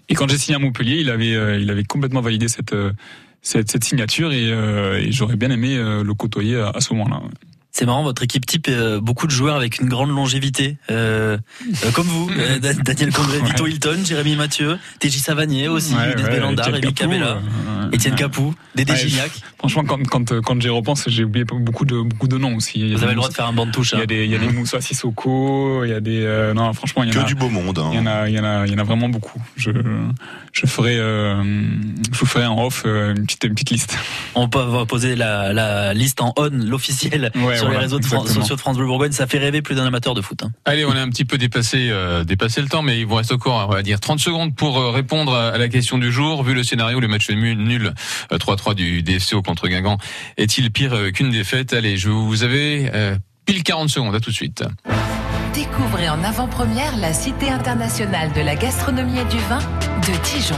[0.09, 2.93] Et quand j'ai signé à Montpellier, il avait euh, il avait complètement validé cette euh,
[3.43, 7.21] cette, cette signature et, euh, et j'aurais bien aimé le côtoyer à ce moment-là.
[7.77, 11.37] C'est marrant, votre équipe type, euh, beaucoup de joueurs avec une grande longévité, euh,
[11.85, 16.15] euh, comme vous, euh, Da- Daniel Congré, Vito Hilton, Jérémy Mathieu, TJ Savanier aussi, Ouais,
[16.15, 17.39] Des ouais, Rémi Capou, Cabella,
[17.93, 18.19] Étienne ouais.
[18.21, 19.33] Capou, Dédé Ouais, Gignac.
[19.59, 22.79] Franchement, quand, quand, quand j'y repense, j'ai oublié beaucoup de, beaucoup de noms aussi.
[22.79, 23.91] Il y a Vous avez le droit de faire un banc de touche.
[23.93, 24.07] Il y a hein.
[24.07, 27.09] des, il y a des Moussa Sissoko, il y a des, euh, non, franchement, il
[27.09, 27.25] y en Que a.
[27.25, 27.81] du beau monde.
[27.81, 27.91] hein.
[27.93, 29.43] Il y en a, il y en a, il y en a vraiment beaucoup.
[29.57, 29.73] Je,
[30.53, 31.43] je ferai, euh,
[32.13, 33.99] je vous ferai en off euh, une petite, une petite liste.
[34.37, 38.05] On peut va poser la, la liste en on, l'officiel, Ouais, sur les réseaux de
[38.05, 39.13] France, sociaux de France Bleu Bourgogne.
[39.13, 40.43] Ça fait rêver plus d'un amateur de foot.
[40.43, 40.51] hein.
[40.65, 43.33] Allez, on a un petit peu dépassé, euh, dépassé le temps, mais il vous reste
[43.33, 46.43] encore, on va dire, 30 secondes pour euh, répondre à la question du jour.
[46.43, 47.93] Vu le scénario, le match nul, nul
[48.33, 49.99] euh, 3-3 du DFCO contre Guingamp
[50.37, 51.73] est-il pire qu'une défaite?
[51.73, 54.15] Allez, je vous avez euh, pile 40 secondes.
[54.15, 54.65] À tout de suite.
[55.55, 60.57] Découvrez en avant-première la Cité internationale de la gastronomie et du vin de Dijon.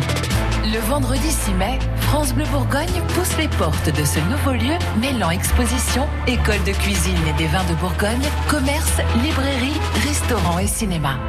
[0.73, 5.31] Le vendredi 6 mai, France Bleu Bourgogne pousse les portes de ce nouveau lieu mêlant
[5.31, 11.21] exposition, école de cuisine et des vins de Bourgogne, commerce, librairie, restaurant et cinéma.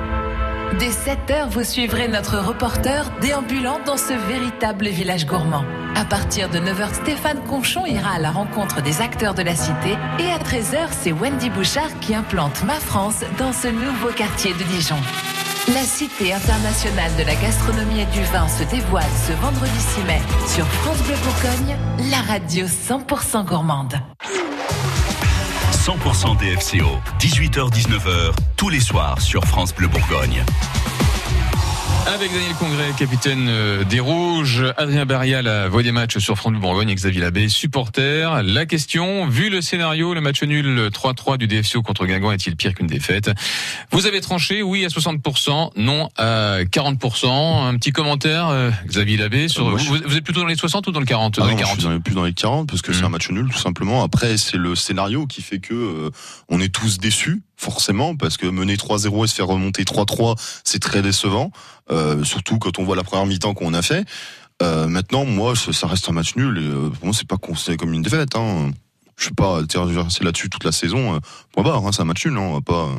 [0.79, 5.63] Dès 7h, vous suivrez notre reporter déambulant dans ce véritable village gourmand.
[5.95, 9.97] À partir de 9h, Stéphane Conchon ira à la rencontre des acteurs de la cité
[10.17, 14.63] et à 13h, c'est Wendy Bouchard qui implante Ma France dans ce nouveau quartier de
[14.63, 14.97] Dijon.
[15.73, 20.21] La Cité internationale de la gastronomie et du vin se dévoile ce vendredi 6 mai
[20.47, 21.75] sur France Bleu Bourgogne,
[22.09, 23.95] la radio 100% gourmande.
[25.73, 26.87] 100% DFCO,
[27.19, 30.41] 18h-19h, tous les soirs sur France Bleu Bourgogne.
[32.13, 36.53] Avec Daniel Congré, capitaine euh, des Rouges, Adrien Barria, la voix des matchs sur France
[36.53, 38.41] Bleu Bourgogne, et Xavier Labbé, supporter.
[38.43, 42.73] La question, vu le scénario, le match nul 3-3 du DFCO contre Guingamp est-il pire
[42.73, 43.29] qu'une défaite?
[43.91, 47.67] Vous avez tranché, oui à 60%, non à 40%.
[47.67, 50.87] Un petit commentaire, euh, Xavier Labbé, sur, Euh, vous, vous êtes plutôt dans les 60
[50.87, 51.75] ou dans le 40 Ah Dans non, les je 40.
[51.79, 54.01] suis dans les- plus dans les 40 parce que c'est un match nul tout simplement.
[54.03, 56.09] Après, c'est le scénario qui fait que euh,
[56.49, 60.79] on est tous déçus forcément parce que mener 3-0 et se faire remonter 3-3, c'est
[60.79, 61.51] très décevant.
[61.91, 64.05] Euh, surtout quand on voit la première mi-temps qu'on a fait.
[64.61, 67.93] Euh, maintenant, moi, ça reste un match nul euh, pour moi, c'est pas considéré comme
[67.93, 68.35] une défaite.
[68.35, 68.71] Hein.
[69.17, 71.19] Je sais pas tergiverser là-dessus toute la saison.
[71.51, 72.37] point barre, hein, c'est un match nul.
[72.37, 72.89] Hein, on va pas.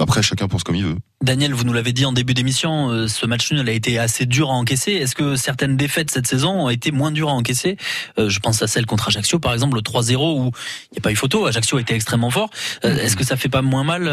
[0.00, 0.96] Après, chacun pense comme il veut.
[1.22, 4.24] Daniel, vous nous l'avez dit en début d'émission, euh, ce match nul a été assez
[4.26, 4.92] dur à encaisser.
[4.92, 7.76] Est-ce que certaines défaites cette saison ont été moins dures à encaisser
[8.18, 10.50] Euh, Je pense à celle contre Ajaccio, par exemple, le 3-0 où
[10.90, 11.46] il n'y a pas eu photo.
[11.46, 12.50] Ajaccio a été extrêmement fort.
[12.84, 14.08] Euh, Est-ce que ça fait pas moins mal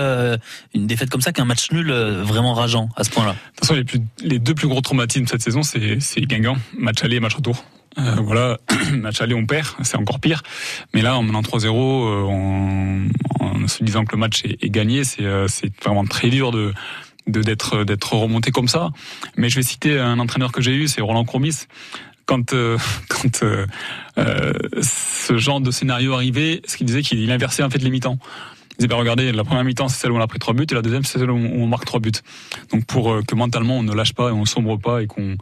[0.75, 3.31] une défaite comme ça qu'un match nul vraiment rageant à ce point-là?
[3.31, 6.57] De toute façon, les, plus- les deux plus gros traumatismes cette saison, c'est c'est Guingamp,
[6.77, 7.63] match aller et match retour.
[7.99, 8.59] Euh, voilà,
[8.93, 10.43] match aller on perd, c'est encore pire.
[10.93, 13.07] Mais là, en menant 3-0, euh, en,
[13.39, 16.73] en se disant que le match est, gagné, c'est euh, c'est vraiment très dur de
[17.27, 18.91] d'être d'être remonté comme ça.
[19.35, 21.67] Mais je vais citer un entraîneur que j'ai eu, c'est Roland Courbis.
[22.25, 22.77] Quand euh,
[23.09, 23.65] quand euh,
[24.17, 27.89] euh, ce genre de scénario arrivait, ce qu'il disait qu'il il inversait en fait les
[27.89, 28.19] mi-temps.
[28.71, 30.67] Il disait, bah, regardez, la première mi-temps, c'est celle où on a pris trois buts,
[30.69, 32.11] et la deuxième, c'est celle où on marque trois buts.
[32.71, 35.35] Donc, pour que mentalement, on ne lâche pas et on sombre pas et qu'on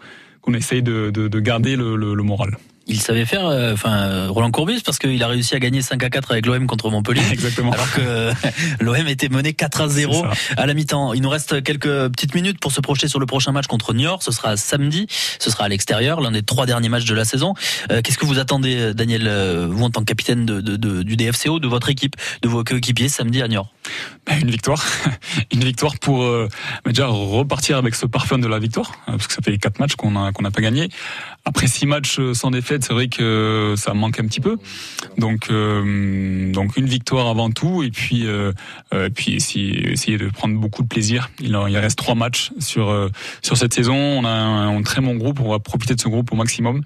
[0.45, 2.57] qu'on essaye de, de, de garder le, le moral.
[2.87, 6.03] Il savait faire, euh, enfin euh, Roland Courbis, parce qu'il a réussi à gagner 5
[6.03, 7.21] à 4 avec l'OM contre Montpellier.
[7.31, 7.71] Exactement.
[7.71, 8.33] Alors que euh,
[8.79, 10.25] l'OM était mené 4 à 0
[10.55, 11.13] à la mi-temps.
[11.13, 14.21] Il nous reste quelques petites minutes pour se projeter sur le prochain match contre Niort.
[14.21, 15.07] Ce sera samedi.
[15.39, 17.55] Ce sera à l'extérieur, l'un des trois derniers matchs de la saison.
[17.91, 19.27] Euh, Qu'est-ce que vous attendez, Daniel,
[19.69, 22.63] vous en tant que capitaine de, de- de- du DFCO, de votre équipe, de vos
[22.63, 23.71] coéquipiers samedi à Niort?
[24.27, 24.83] Ben, Une victoire,
[25.51, 26.47] une victoire pour euh,
[26.85, 30.15] déjà repartir avec ce parfum de la victoire, parce que ça fait quatre matchs qu'on
[30.15, 30.89] a qu'on n'a pas gagné.
[31.45, 34.57] Après six matchs sans défaite, c'est vrai que ça manque un petit peu.
[35.17, 38.51] Donc euh, donc une victoire avant tout, et puis euh,
[38.93, 41.29] euh, puis essayer, essayer de prendre beaucoup de plaisir.
[41.39, 43.09] Il, en- il reste trois matchs sur euh,
[43.41, 43.95] sur cette saison.
[43.95, 46.81] On a un, un très bon groupe, on va profiter de ce groupe au maximum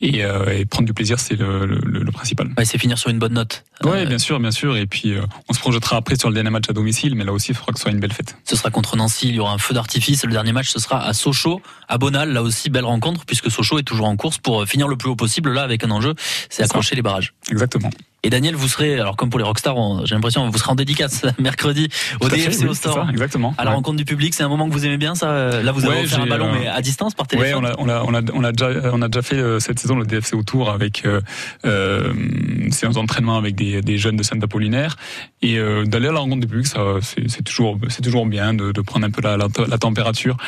[0.00, 2.48] et, et prendre du plaisir, c'est le, le, le principal.
[2.58, 3.64] Ouais, c'est finir sur une bonne note.
[3.84, 4.76] Oui, bien sûr, bien sûr.
[4.76, 5.14] Et puis,
[5.48, 7.72] on se projettera après sur le dernier match à domicile, mais là aussi, il faudra
[7.72, 8.36] que ce soit une belle fête.
[8.44, 10.24] Ce sera contre Nancy, il y aura un feu d'artifice.
[10.24, 12.32] Le dernier match, ce sera à Sochaux, à Bonal.
[12.32, 15.13] Là aussi, belle rencontre, puisque Sochaux est toujours en course pour finir le plus haut
[15.16, 16.14] possible, là, avec un enjeu,
[16.50, 17.34] c'est accrocher les barrages.
[17.50, 17.90] Exactement.
[18.26, 21.26] Et Daniel, vous serez, alors comme pour les rockstars, j'ai l'impression, vous serez en dédicace
[21.38, 21.90] mercredi
[22.20, 22.94] au Tout à fait, DFC oui, au Store.
[22.94, 23.54] ça, exactement.
[23.58, 23.76] À la Ouais.
[23.76, 25.60] rencontre du public, c'est un moment que vous aimez bien, ça.
[25.62, 27.66] Là, vous avez Ouais, offert un ballon, euh, mais à distance, par Ouais, téléphone.
[27.66, 29.78] on a, on a, on a, on a déjà, on a déjà fait euh, cette
[29.78, 31.20] saison le DFC Autour avec euh,
[31.66, 34.96] euh, une séance d'entraînement avec des, des jeunes de Saint-Apollinaire
[35.42, 38.54] et euh, d'aller à la rencontre du public, ça, c'est c'est toujours, c'est toujours bien
[38.54, 40.38] de, de prendre un peu la, la, la température.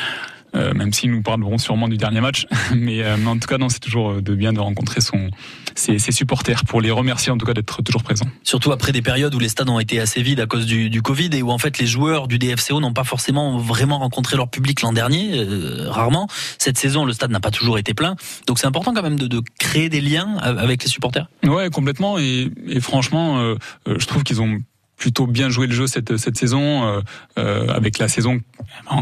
[0.55, 3.57] Euh, même s'ils nous parleront sûrement du dernier match, mais, euh, mais en tout cas
[3.57, 5.29] non, c'est toujours euh, de bien de rencontrer son
[5.75, 8.25] ses, ses supporters pour les remercier en tout cas d'être toujours présents.
[8.43, 11.01] Surtout après des périodes où les stades ont été assez vides à cause du, du
[11.01, 14.49] Covid et où en fait les joueurs du DFCO n'ont pas forcément vraiment rencontré leur
[14.49, 16.27] public l'an dernier, euh, rarement.
[16.57, 18.15] Cette saison, le stade n'a pas toujours été plein,
[18.47, 21.27] donc c'est important quand même de, de créer des liens avec les supporters.
[21.43, 22.17] Ouais, complètement.
[22.17, 24.59] Et, et franchement, je trouve qu'ils ont
[24.97, 26.97] plutôt bien joué le jeu cette, cette saison.
[26.97, 27.01] euh,
[27.37, 28.39] euh, avec la saison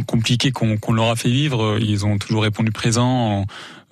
[0.05, 3.45] compliquée qu'on qu'on leur a fait vivre, ils ont toujours répondu présent.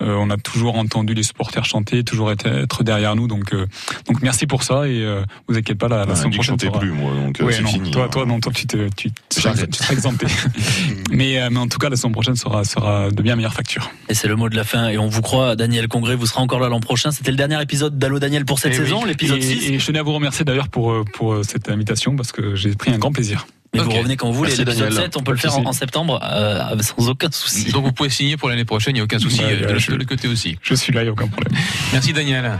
[0.06, 3.26] On a toujours entendu les supporters chanter, toujours être, être derrière nous.
[3.28, 3.66] Donc, euh,
[4.06, 4.86] donc merci pour ça.
[4.88, 6.52] Et euh, vous inquiétez pas, la, la semaine je prochaine.
[6.54, 8.08] chantais sera- plus, moi, donc, euh, Ouais, c'est non, fini, Toi, hein.
[8.10, 9.54] toi, non, toi, tu te, tu, seras
[9.92, 10.26] exempté.
[11.10, 13.90] mais, euh, mais en tout cas, la saison prochaine sera, sera de bien meilleure facture.
[14.08, 14.88] Et c'est le mot de la fin.
[14.88, 17.10] Et on vous croit, Daniel Congrès, vous serez encore là l'an prochain.
[17.10, 19.08] C'était le dernier épisode d'Allo Daniel pour cette Et saison, oui.
[19.08, 19.70] l'épisode Et- 6.
[19.70, 22.54] Et je tenais à vous remercier d'ailleurs pour, euh, pour euh, cette invitation parce que
[22.54, 23.46] j'ai pris un grand plaisir.
[23.74, 24.50] Mais vous revenez quand vous voulez.
[24.56, 24.92] L'épisode Daniel.
[25.04, 27.70] 7, on peut le faire en, en septembre euh, sans aucun souci.
[27.72, 29.72] Donc vous pouvez signer pour l'année prochaine, il n'y a aucun souci Ouais, euh, de,
[29.72, 30.58] l'autre- je- de côté aussi.
[30.62, 31.52] Je suis là, il n'y a aucun problème.
[31.92, 32.58] Merci Daniel.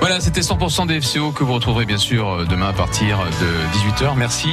[0.00, 3.78] Voilà, c'était 100% des FCO que vous retrouverez bien sûr euh, demain à partir de
[4.06, 4.14] 18h.
[4.16, 4.48] Merci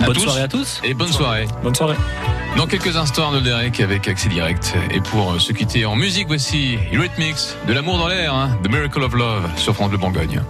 [0.00, 0.22] à Bonne tous.
[0.22, 0.80] soirée à tous.
[0.82, 1.46] Et bonne soirée.
[1.62, 1.94] Bonne soirée.
[2.56, 4.74] Dans quelques instants, Arnaud Derek avec Accès Direct.
[4.90, 7.36] Et pour se quitter en musique, voici Eurythmics,
[7.68, 10.42] de l'amour dans l'air, hein, The Miracle of Love sur France Bleu Bourgogne.